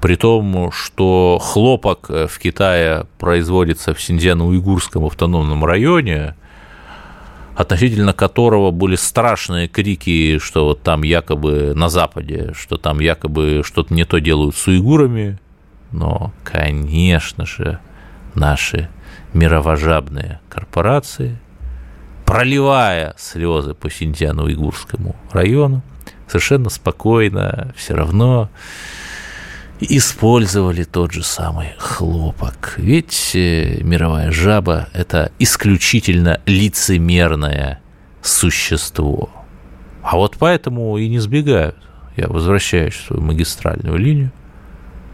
при 0.00 0.16
том, 0.16 0.72
что 0.72 1.38
хлопок 1.40 2.06
э, 2.08 2.26
в 2.26 2.38
Китае 2.38 3.06
производится 3.18 3.94
в 3.94 4.00
Синьцзяно-Уйгурском 4.00 5.06
автономном 5.06 5.64
районе, 5.64 6.34
относительно 7.54 8.12
которого 8.12 8.72
были 8.72 8.96
страшные 8.96 9.68
крики, 9.68 10.38
что 10.38 10.66
вот 10.66 10.82
там 10.82 11.04
якобы 11.04 11.72
на 11.76 11.88
Западе, 11.88 12.52
что 12.56 12.76
там 12.76 12.98
якобы 12.98 13.62
что-то 13.64 13.94
не 13.94 14.04
то 14.04 14.18
делают 14.18 14.56
с 14.56 14.66
уйгурами, 14.66 15.38
но, 15.92 16.32
конечно 16.44 17.46
же, 17.46 17.78
наши 18.34 18.88
мировожабные 19.32 20.40
корпорации– 20.48 21.38
проливая 22.30 23.14
слезы 23.18 23.74
по 23.74 23.88
Синьцзяну-Уйгурскому 23.90 25.16
району, 25.32 25.82
совершенно 26.28 26.70
спокойно 26.70 27.74
все 27.76 27.94
равно 27.94 28.48
использовали 29.80 30.84
тот 30.84 31.10
же 31.10 31.24
самый 31.24 31.70
хлопок. 31.78 32.74
Ведь 32.76 33.32
э, 33.34 33.80
мировая 33.82 34.30
жаба– 34.30 34.86
это 34.92 35.32
исключительно 35.40 36.40
лицемерное 36.46 37.80
существо. 38.22 39.30
А 40.00 40.14
вот 40.14 40.36
поэтому 40.38 40.96
и 40.98 41.08
не 41.08 41.18
сбегают. 41.18 41.76
Я 42.16 42.28
возвращаюсь 42.28 42.94
в 42.94 43.06
свою 43.06 43.22
магистральную 43.22 43.96
линию, 43.96 44.30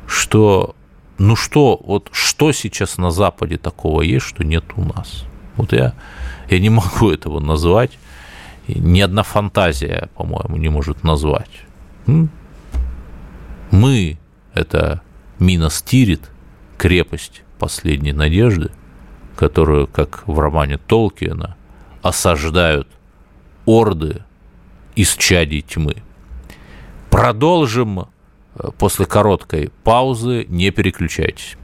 что 0.06 0.75
ну 1.18 1.36
что, 1.36 1.80
вот 1.84 2.08
что 2.12 2.52
сейчас 2.52 2.98
на 2.98 3.10
Западе 3.10 3.56
такого 3.56 4.02
есть, 4.02 4.26
что 4.26 4.44
нет 4.44 4.64
у 4.76 4.84
нас? 4.84 5.24
Вот 5.56 5.72
я 5.72 5.94
я 6.48 6.58
не 6.58 6.70
могу 6.70 7.10
этого 7.12 7.40
назвать. 7.40 7.98
Ни 8.68 9.00
одна 9.00 9.22
фантазия, 9.22 10.08
по-моему, 10.16 10.56
не 10.56 10.68
может 10.68 11.04
назвать. 11.04 11.50
Мы– 13.70 14.18
это 14.54 15.02
Минос 15.38 15.82
Тирит, 15.82 16.30
крепость 16.76 17.42
последней 17.58 18.12
надежды, 18.12 18.70
которую, 19.36 19.86
как 19.86 20.26
в 20.26 20.38
романе 20.38 20.78
Толкиена, 20.78 21.56
осаждают 22.02 22.88
орды 23.66 24.24
из 24.96 25.14
чадей 25.14 25.62
тьмы. 25.62 25.96
Продолжим 27.10 28.06
после 28.78 29.06
короткой 29.06 29.70
паузы, 29.84 30.46
не 30.48 30.70
переключайтесь. 30.70 31.56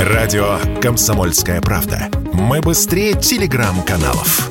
Радио 0.00 0.58
«Комсомольская 0.80 1.60
правда». 1.60 2.08
Мы 2.32 2.60
быстрее 2.62 3.12
телеграм-каналов. 3.14 4.48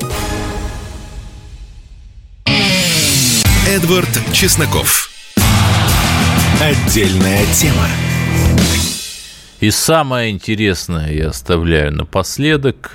Эдвард 3.66 4.08
Чесноков. 4.32 5.10
Отдельная 6.60 7.44
тема. 7.54 7.88
И 9.60 9.70
самое 9.70 10.30
интересное 10.30 11.12
я 11.12 11.28
оставляю 11.28 11.92
напоследок. 11.92 12.92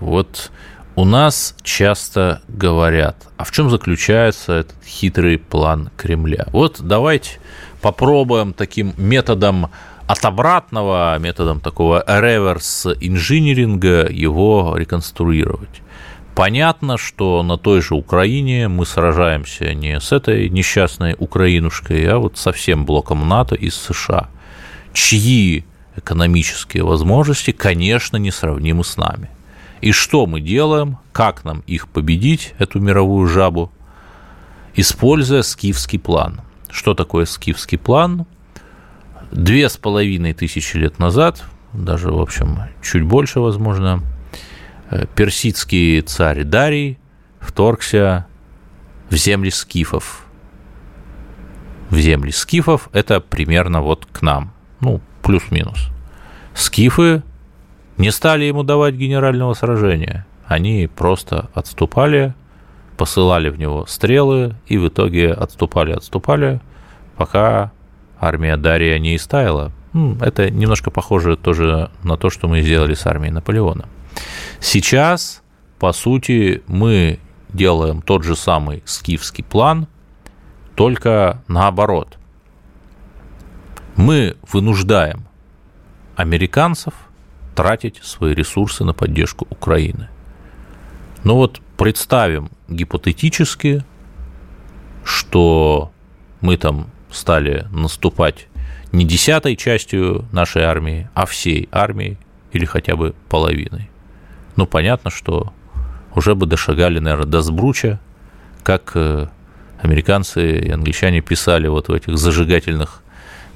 Вот 0.00 0.50
у 0.98 1.04
нас 1.04 1.54
часто 1.62 2.42
говорят, 2.48 3.28
а 3.36 3.44
в 3.44 3.52
чем 3.52 3.70
заключается 3.70 4.54
этот 4.54 4.84
хитрый 4.84 5.38
план 5.38 5.90
Кремля? 5.96 6.48
Вот 6.50 6.78
давайте 6.80 7.38
попробуем 7.80 8.52
таким 8.52 8.94
методом 8.96 9.70
от 10.08 10.24
обратного, 10.24 11.16
методом 11.20 11.60
такого 11.60 12.02
реверс-инжиниринга 12.04 14.08
его 14.10 14.74
реконструировать. 14.76 15.82
Понятно, 16.34 16.98
что 16.98 17.44
на 17.44 17.58
той 17.58 17.80
же 17.80 17.94
Украине 17.94 18.66
мы 18.66 18.84
сражаемся 18.84 19.74
не 19.74 20.00
с 20.00 20.10
этой 20.10 20.48
несчастной 20.48 21.14
Украинушкой, 21.16 22.08
а 22.08 22.18
вот 22.18 22.38
со 22.38 22.50
всем 22.50 22.84
блоком 22.84 23.28
НАТО 23.28 23.54
из 23.54 23.76
США, 23.76 24.30
чьи 24.92 25.64
экономические 25.94 26.82
возможности, 26.82 27.52
конечно, 27.52 28.16
несравнимы 28.16 28.82
с 28.82 28.96
нами. 28.96 29.30
И 29.80 29.92
что 29.92 30.26
мы 30.26 30.40
делаем, 30.40 30.98
как 31.12 31.44
нам 31.44 31.60
их 31.66 31.88
победить, 31.88 32.54
эту 32.58 32.80
мировую 32.80 33.28
жабу, 33.28 33.72
используя 34.74 35.42
скифский 35.42 35.98
план. 35.98 36.40
Что 36.70 36.94
такое 36.94 37.24
скифский 37.24 37.78
план? 37.78 38.26
Две 39.30 39.68
с 39.68 39.76
половиной 39.76 40.34
тысячи 40.34 40.76
лет 40.76 40.98
назад, 40.98 41.44
даже, 41.72 42.10
в 42.10 42.20
общем, 42.20 42.60
чуть 42.82 43.02
больше, 43.02 43.40
возможно, 43.40 44.02
э, 44.90 45.06
персидский 45.14 46.00
царь 46.00 46.44
Дарий 46.44 46.98
вторгся 47.40 48.26
в 49.10 49.14
земли 49.16 49.50
скифов. 49.50 50.24
В 51.90 51.98
земли 51.98 52.30
скифов 52.30 52.88
это 52.92 53.20
примерно 53.20 53.80
вот 53.80 54.06
к 54.10 54.22
нам, 54.22 54.52
ну, 54.80 55.00
плюс-минус. 55.22 55.88
Скифы 56.54 57.22
не 57.98 58.12
стали 58.12 58.44
ему 58.44 58.62
давать 58.62 58.94
генерального 58.94 59.54
сражения. 59.54 60.26
Они 60.46 60.88
просто 60.88 61.50
отступали, 61.52 62.32
посылали 62.96 63.50
в 63.50 63.58
него 63.58 63.86
стрелы 63.86 64.54
и 64.66 64.78
в 64.78 64.88
итоге 64.88 65.32
отступали, 65.32 65.92
отступали, 65.92 66.60
пока 67.16 67.72
армия 68.18 68.56
Дария 68.56 68.98
не 68.98 69.16
истаяла. 69.16 69.72
Это 70.20 70.48
немножко 70.50 70.90
похоже 70.90 71.36
тоже 71.36 71.90
на 72.04 72.16
то, 72.16 72.30
что 72.30 72.46
мы 72.46 72.62
сделали 72.62 72.94
с 72.94 73.04
армией 73.04 73.32
Наполеона. 73.32 73.88
Сейчас, 74.60 75.42
по 75.80 75.92
сути, 75.92 76.62
мы 76.68 77.18
делаем 77.48 78.00
тот 78.00 78.22
же 78.22 78.36
самый 78.36 78.82
скифский 78.86 79.42
план, 79.42 79.88
только 80.76 81.42
наоборот. 81.48 82.16
Мы 83.96 84.36
вынуждаем 84.52 85.26
американцев– 86.14 86.94
тратить 87.58 87.98
свои 88.04 88.34
ресурсы 88.34 88.84
на 88.84 88.94
поддержку 88.94 89.44
Украины. 89.50 90.08
Но 91.24 91.34
вот 91.34 91.60
представим 91.76 92.50
гипотетически, 92.68 93.82
что 95.02 95.90
мы 96.40 96.56
там 96.56 96.86
стали 97.10 97.66
наступать 97.72 98.46
не 98.92 99.04
десятой 99.04 99.56
частью 99.56 100.24
нашей 100.30 100.62
армии, 100.62 101.10
а 101.14 101.26
всей 101.26 101.68
армией 101.72 102.16
или 102.52 102.64
хотя 102.64 102.94
бы 102.94 103.12
половиной. 103.28 103.90
Ну, 104.54 104.64
понятно, 104.66 105.10
что 105.10 105.52
уже 106.14 106.36
бы 106.36 106.46
дошагали, 106.46 107.00
наверное, 107.00 107.26
до 107.26 107.42
Сбруча, 107.42 107.98
как 108.62 108.92
э, 108.94 109.26
американцы 109.82 110.60
и 110.60 110.70
англичане 110.70 111.22
писали 111.22 111.66
вот 111.66 111.88
в 111.88 111.92
этих 111.92 112.18
зажигательных 112.18 113.02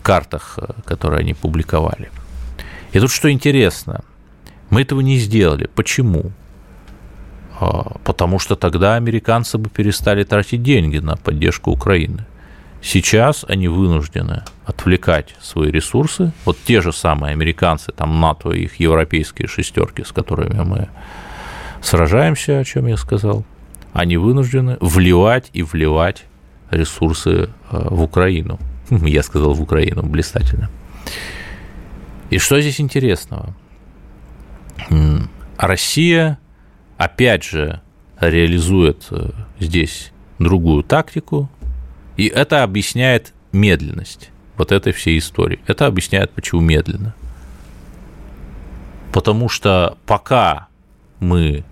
картах, 0.02 0.58
э, 0.60 0.72
которые 0.86 1.20
они 1.20 1.34
публиковали– 1.34 2.10
и 2.92 3.00
тут 3.00 3.10
что 3.10 3.30
интересно, 3.30 4.04
мы 4.70 4.82
этого 4.82 5.00
не 5.00 5.18
сделали. 5.18 5.68
Почему? 5.74 6.32
А, 7.60 7.96
потому 8.04 8.38
что 8.38 8.56
тогда 8.56 8.96
американцы 8.96 9.58
бы 9.58 9.70
перестали 9.70 10.24
тратить 10.24 10.62
деньги 10.62 10.98
на 10.98 11.16
поддержку 11.16 11.70
Украины. 11.70 12.26
Сейчас 12.82 13.44
они 13.48 13.68
вынуждены 13.68 14.42
отвлекать 14.66 15.36
свои 15.40 15.70
ресурсы. 15.70 16.32
Вот 16.44 16.58
те 16.64 16.80
же 16.80 16.92
самые 16.92 17.32
американцы, 17.32 17.92
там 17.92 18.20
НАТО 18.20 18.50
и 18.50 18.64
их 18.64 18.80
европейские 18.80 19.46
шестерки, 19.46 20.02
с 20.02 20.10
которыми 20.10 20.62
мы 20.62 20.88
сражаемся, 21.80 22.58
о 22.58 22.64
чем 22.64 22.86
я 22.86 22.96
сказал, 22.96 23.44
они 23.92 24.16
вынуждены 24.16 24.78
вливать 24.80 25.50
и 25.52 25.62
вливать 25.62 26.24
ресурсы 26.70 27.50
а, 27.70 27.88
в 27.88 28.02
Украину. 28.02 28.58
Я 28.90 29.22
сказал 29.22 29.52
в 29.52 29.62
Украину, 29.62 30.02
блистательно. 30.02 30.70
И 32.32 32.38
что 32.38 32.58
здесь 32.62 32.80
интересного? 32.80 33.54
Россия, 35.58 36.38
опять 36.96 37.44
же, 37.44 37.82
реализует 38.18 39.06
э, 39.10 39.32
здесь 39.60 40.12
другую 40.38 40.82
тактику, 40.82 41.50
и 42.16 42.28
это 42.28 42.62
объясняет 42.62 43.34
медленность 43.52 44.30
вот 44.56 44.72
этой 44.72 44.94
всей 44.94 45.18
истории. 45.18 45.60
Это 45.66 45.84
объясняет, 45.84 46.30
почему 46.30 46.62
медленно. 46.62 47.14
Потому 49.12 49.50
что 49.50 49.98
пока 50.06 50.68
мы 51.20 51.64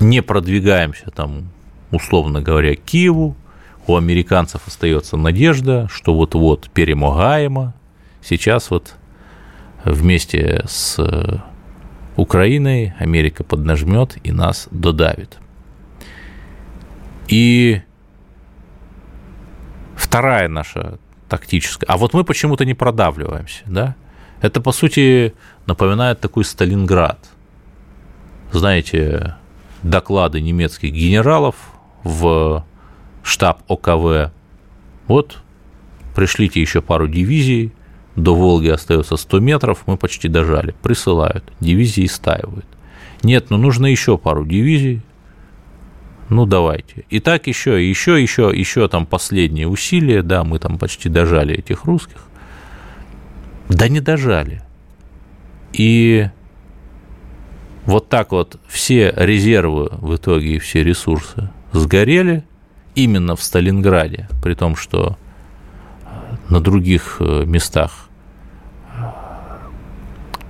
не 0.00 0.20
продвигаемся 0.20 1.12
там, 1.12 1.48
условно 1.92 2.42
говоря, 2.42 2.74
к 2.74 2.80
Киеву, 2.80 3.36
у 3.86 3.96
американцев 3.96 4.66
остается 4.66 5.16
надежда, 5.16 5.88
что 5.90 6.14
вот-вот 6.14 6.70
перемогаемо. 6.70 7.74
Сейчас 8.22 8.70
вот 8.70 8.94
вместе 9.84 10.64
с 10.66 10.98
э, 10.98 11.38
Украиной 12.16 12.94
Америка 12.98 13.44
поднажмет 13.44 14.16
и 14.24 14.32
нас 14.32 14.68
додавит. 14.70 15.38
И 17.28 17.82
вторая 19.94 20.48
наша 20.48 20.98
тактическая. 21.28 21.88
А 21.88 21.96
вот 21.96 22.14
мы 22.14 22.24
почему-то 22.24 22.64
не 22.64 22.74
продавливаемся, 22.74 23.62
да? 23.66 23.96
Это, 24.40 24.60
по 24.60 24.72
сути, 24.72 25.34
напоминает 25.66 26.20
такой 26.20 26.44
Сталинград. 26.44 27.18
Знаете, 28.52 29.36
доклады 29.82 30.40
немецких 30.40 30.92
генералов 30.92 31.56
в 32.04 32.64
штаб 33.26 33.62
ОКВ. 33.68 34.30
Вот, 35.08 35.38
пришлите 36.14 36.60
еще 36.60 36.80
пару 36.80 37.08
дивизий, 37.08 37.72
до 38.14 38.34
Волги 38.34 38.68
остается 38.68 39.16
100 39.16 39.40
метров, 39.40 39.82
мы 39.86 39.96
почти 39.96 40.28
дожали. 40.28 40.74
Присылают, 40.82 41.44
дивизии 41.60 42.06
стаивают. 42.06 42.64
Нет, 43.22 43.50
ну 43.50 43.58
нужно 43.58 43.86
еще 43.86 44.16
пару 44.16 44.46
дивизий, 44.46 45.02
ну 46.28 46.46
давайте. 46.46 47.04
И 47.10 47.18
так 47.20 47.48
еще, 47.48 47.88
еще, 47.88 48.22
еще, 48.22 48.52
еще 48.54 48.88
там 48.88 49.06
последние 49.06 49.66
усилия, 49.66 50.22
да, 50.22 50.44
мы 50.44 50.58
там 50.60 50.78
почти 50.78 51.08
дожали 51.08 51.56
этих 51.56 51.84
русских. 51.84 52.22
Да 53.68 53.88
не 53.88 54.00
дожали. 54.00 54.62
И 55.72 56.28
вот 57.84 58.08
так 58.08 58.30
вот 58.30 58.58
все 58.68 59.12
резервы 59.16 59.88
в 59.90 60.14
итоге, 60.14 60.60
все 60.60 60.84
ресурсы 60.84 61.50
сгорели– 61.72 62.44
именно 62.96 63.36
в 63.36 63.42
Сталинграде, 63.42 64.28
при 64.42 64.54
том, 64.54 64.74
что 64.74 65.16
на 66.48 66.60
других 66.60 67.18
э, 67.20 67.44
местах 67.44 68.08
э, 68.94 69.02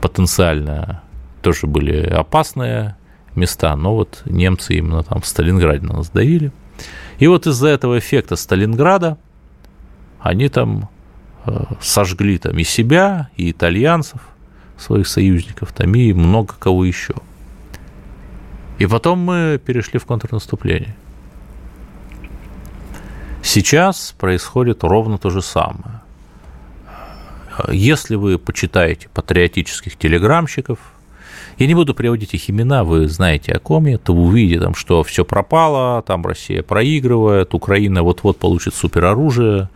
потенциально 0.01 1.03
тоже 1.42 1.66
были 1.66 2.07
опасные 2.07 2.97
места, 3.34 3.76
но 3.76 3.94
вот 3.94 4.22
немцы 4.24 4.74
именно 4.74 5.03
там 5.03 5.20
в 5.20 5.26
Сталинграде 5.26 5.86
нас 5.86 6.09
давили. 6.09 6.53
И 7.18 7.26
вот 7.26 7.47
из-за 7.47 7.68
этого 7.68 7.99
эффекта 7.99 8.36
Сталинграда 8.36 9.18
они 10.20 10.49
там 10.49 10.88
э, 11.47 11.64
сожгли 11.80 12.38
там 12.38 12.59
и 12.59 12.64
себя, 12.64 13.28
и 13.36 13.51
итальянцев, 13.51 14.20
своих 14.78 15.09
союзников, 15.09 15.72
там 15.72 15.94
и 15.94 16.12
много 16.12 16.55
кого 16.59 16.84
еще. 16.84 17.14
И 18.78 18.86
потом 18.86 19.20
мы 19.20 19.61
перешли 19.64 19.99
в 19.99 20.05
контрнаступление. 20.05 20.94
Сейчас 23.47 24.12
происходит 24.18 24.82
ровно 24.82 25.18
то 25.18 25.30
же 25.30 25.40
самое. 25.40 26.01
Если 27.70 28.16
вы 28.16 28.40
почитаете 28.40 29.09
патриотических 29.14 29.97
телеграмщиков, 29.97 30.80
я 31.57 31.68
не 31.68 31.74
буду 31.76 31.94
приводить 31.94 32.34
их 32.34 32.51
имена, 32.51 32.82
вы 32.82 33.07
знаете 33.07 33.53
о 33.53 33.61
ком 33.61 33.86
я, 33.86 33.99
то 33.99 34.12
вы 34.12 34.22
увидите, 34.22 34.59
там, 34.59 34.74
что 34.74 35.05
все 35.05 35.24
пропало, 35.24 36.03
там 36.03 36.26
Россия 36.26 36.64
проигрывает, 36.64 37.55
Украина 37.55 38.03
вот-вот 38.03 38.36
получит 38.36 38.74
супероружие. 38.74 39.68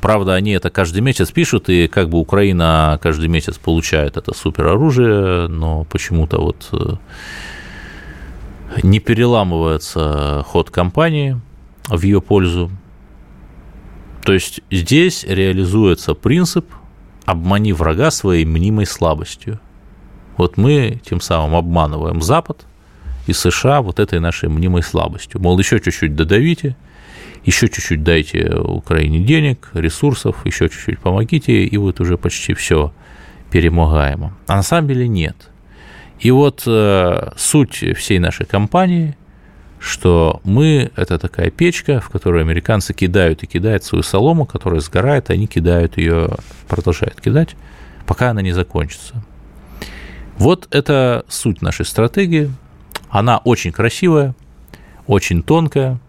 Правда, 0.00 0.32
они 0.32 0.52
это 0.52 0.70
каждый 0.70 1.02
месяц 1.02 1.32
пишут, 1.32 1.68
и 1.68 1.86
как 1.86 2.08
бы 2.08 2.16
Украина 2.16 2.98
каждый 3.02 3.28
месяц 3.28 3.58
получает 3.58 4.16
это 4.16 4.34
супероружие, 4.34 5.48
но 5.48 5.84
почему-то 5.84 6.38
вот 6.38 6.68
э, 6.72 6.94
не 8.82 9.00
переламывается 9.00 10.42
ход 10.46 10.70
кампании– 10.70 11.38
в 11.88 12.02
ее 12.02 12.20
пользу. 12.20 12.70
То 14.24 14.32
есть 14.32 14.60
здесь 14.70 15.24
реализуется 15.24 16.14
принцип 16.14 16.66
«обмани 17.26 17.72
врага 17.72 18.10
своей 18.10 18.44
мнимой 18.44 18.86
слабостью». 18.86 19.60
Вот 20.36 20.56
мы 20.56 21.00
тем 21.04 21.20
самым 21.20 21.54
обманываем 21.54 22.20
Запад 22.20 22.66
и 23.26 23.32
США 23.32 23.82
вот 23.82 24.00
этой 24.00 24.20
нашей 24.20 24.48
мнимой 24.48 24.82
слабостью. 24.82 25.40
Мол, 25.40 25.58
еще 25.58 25.78
чуть-чуть 25.78 26.16
додавите, 26.16 26.76
еще 27.44 27.68
чуть-чуть 27.68 28.02
дайте 28.02 28.50
Украине 28.56 29.20
денег, 29.20 29.70
ресурсов, 29.74 30.44
еще 30.44 30.68
чуть-чуть 30.68 30.98
помогите, 30.98 31.64
и 31.64 31.76
вот 31.76 32.00
уже 32.00 32.16
почти 32.16 32.54
все 32.54 32.92
перемогаемо. 33.50 34.36
А 34.46 34.56
на 34.56 34.62
самом 34.62 34.88
деле 34.88 35.06
нет. 35.06 35.36
И 36.18 36.30
вот 36.30 36.62
э, 36.66 37.30
суть 37.36 37.84
всей 37.96 38.18
нашей 38.18 38.46
кампании, 38.46 39.16
что 39.84 40.40
мы– 40.44 40.90
это 40.96 41.18
такая 41.18 41.50
печка, 41.50 42.00
в 42.00 42.08
которую 42.08 42.40
американцы 42.40 42.94
кидают 42.94 43.42
и 43.42 43.46
кидают 43.46 43.84
свою 43.84 44.02
солому, 44.02 44.46
которая 44.46 44.80
сгорает, 44.80 45.28
и 45.28 45.34
они 45.34 45.46
кидают 45.46 45.98
ее, 45.98 46.30
продолжают 46.68 47.20
кидать, 47.20 47.54
пока 48.06 48.30
она 48.30 48.40
не 48.40 48.52
закончится. 48.52 49.22
Вот 50.38 50.68
это 50.70 51.26
суть 51.28 51.60
нашей 51.60 51.84
стратегии. 51.84 52.50
Она 53.10 53.38
очень 53.38 53.72
красивая, 53.72 54.34
очень 55.06 55.42
тонкая, 55.42 56.00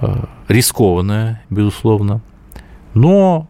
э, 0.00 0.24
рискованная, 0.48 1.40
безусловно, 1.50 2.20
но 2.94 3.48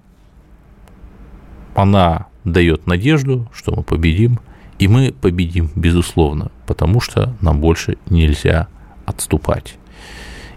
она 1.75 2.27
дает 2.45 2.87
надежду, 2.87 3.49
что 3.55 3.75
мы 3.75 3.83
победим, 3.83 4.41
и 4.79 4.89
мы 4.89 5.15
победим, 5.19 5.71
безусловно, 5.75 6.51
потому 6.67 7.01
что 7.01 7.35
нам 7.41 7.61
больше 7.61 7.97
нельзя 8.11 8.69
отступать. 9.13 9.77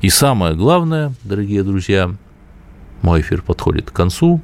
И 0.02 0.10
самое 0.10 0.56
главное, 0.56 1.14
дорогие 1.24 1.64
друзья, 1.64 2.12
мой 3.02 3.22
эфир 3.22 3.42
подходит 3.42 3.92
к 3.92 3.94
концу, 3.94 4.42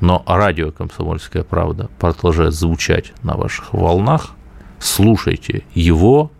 но 0.00 0.22
радио 0.26 0.70
«Комсомольская 0.70 1.42
правда» 1.42 1.88
продолжает 1.98 2.54
звучать 2.54 3.12
на 3.22 3.34
ваших 3.34 3.72
волнах. 3.72 4.30
Слушайте 4.78 5.64
его, 5.74 6.30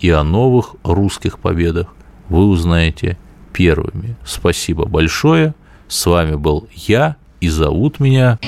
и 0.00 0.10
о 0.10 0.22
новых 0.22 0.76
русских 0.84 1.38
победах 1.38 1.88
вы 2.28 2.46
узнаете 2.46 3.18
первыми. 3.52 4.16
Спасибо 4.24 4.86
большое. 4.86 5.54
С 5.88 6.06
вами 6.06 6.36
был 6.36 6.68
я, 6.74 7.16
и 7.40 7.48
зовут 7.48 7.98
меня... 7.98 8.38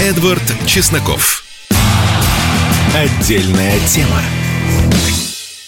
Эдвард 0.00 0.42
Чесноков. 0.66 1.42
Отдельная 2.94 3.78
тема. 3.86 4.20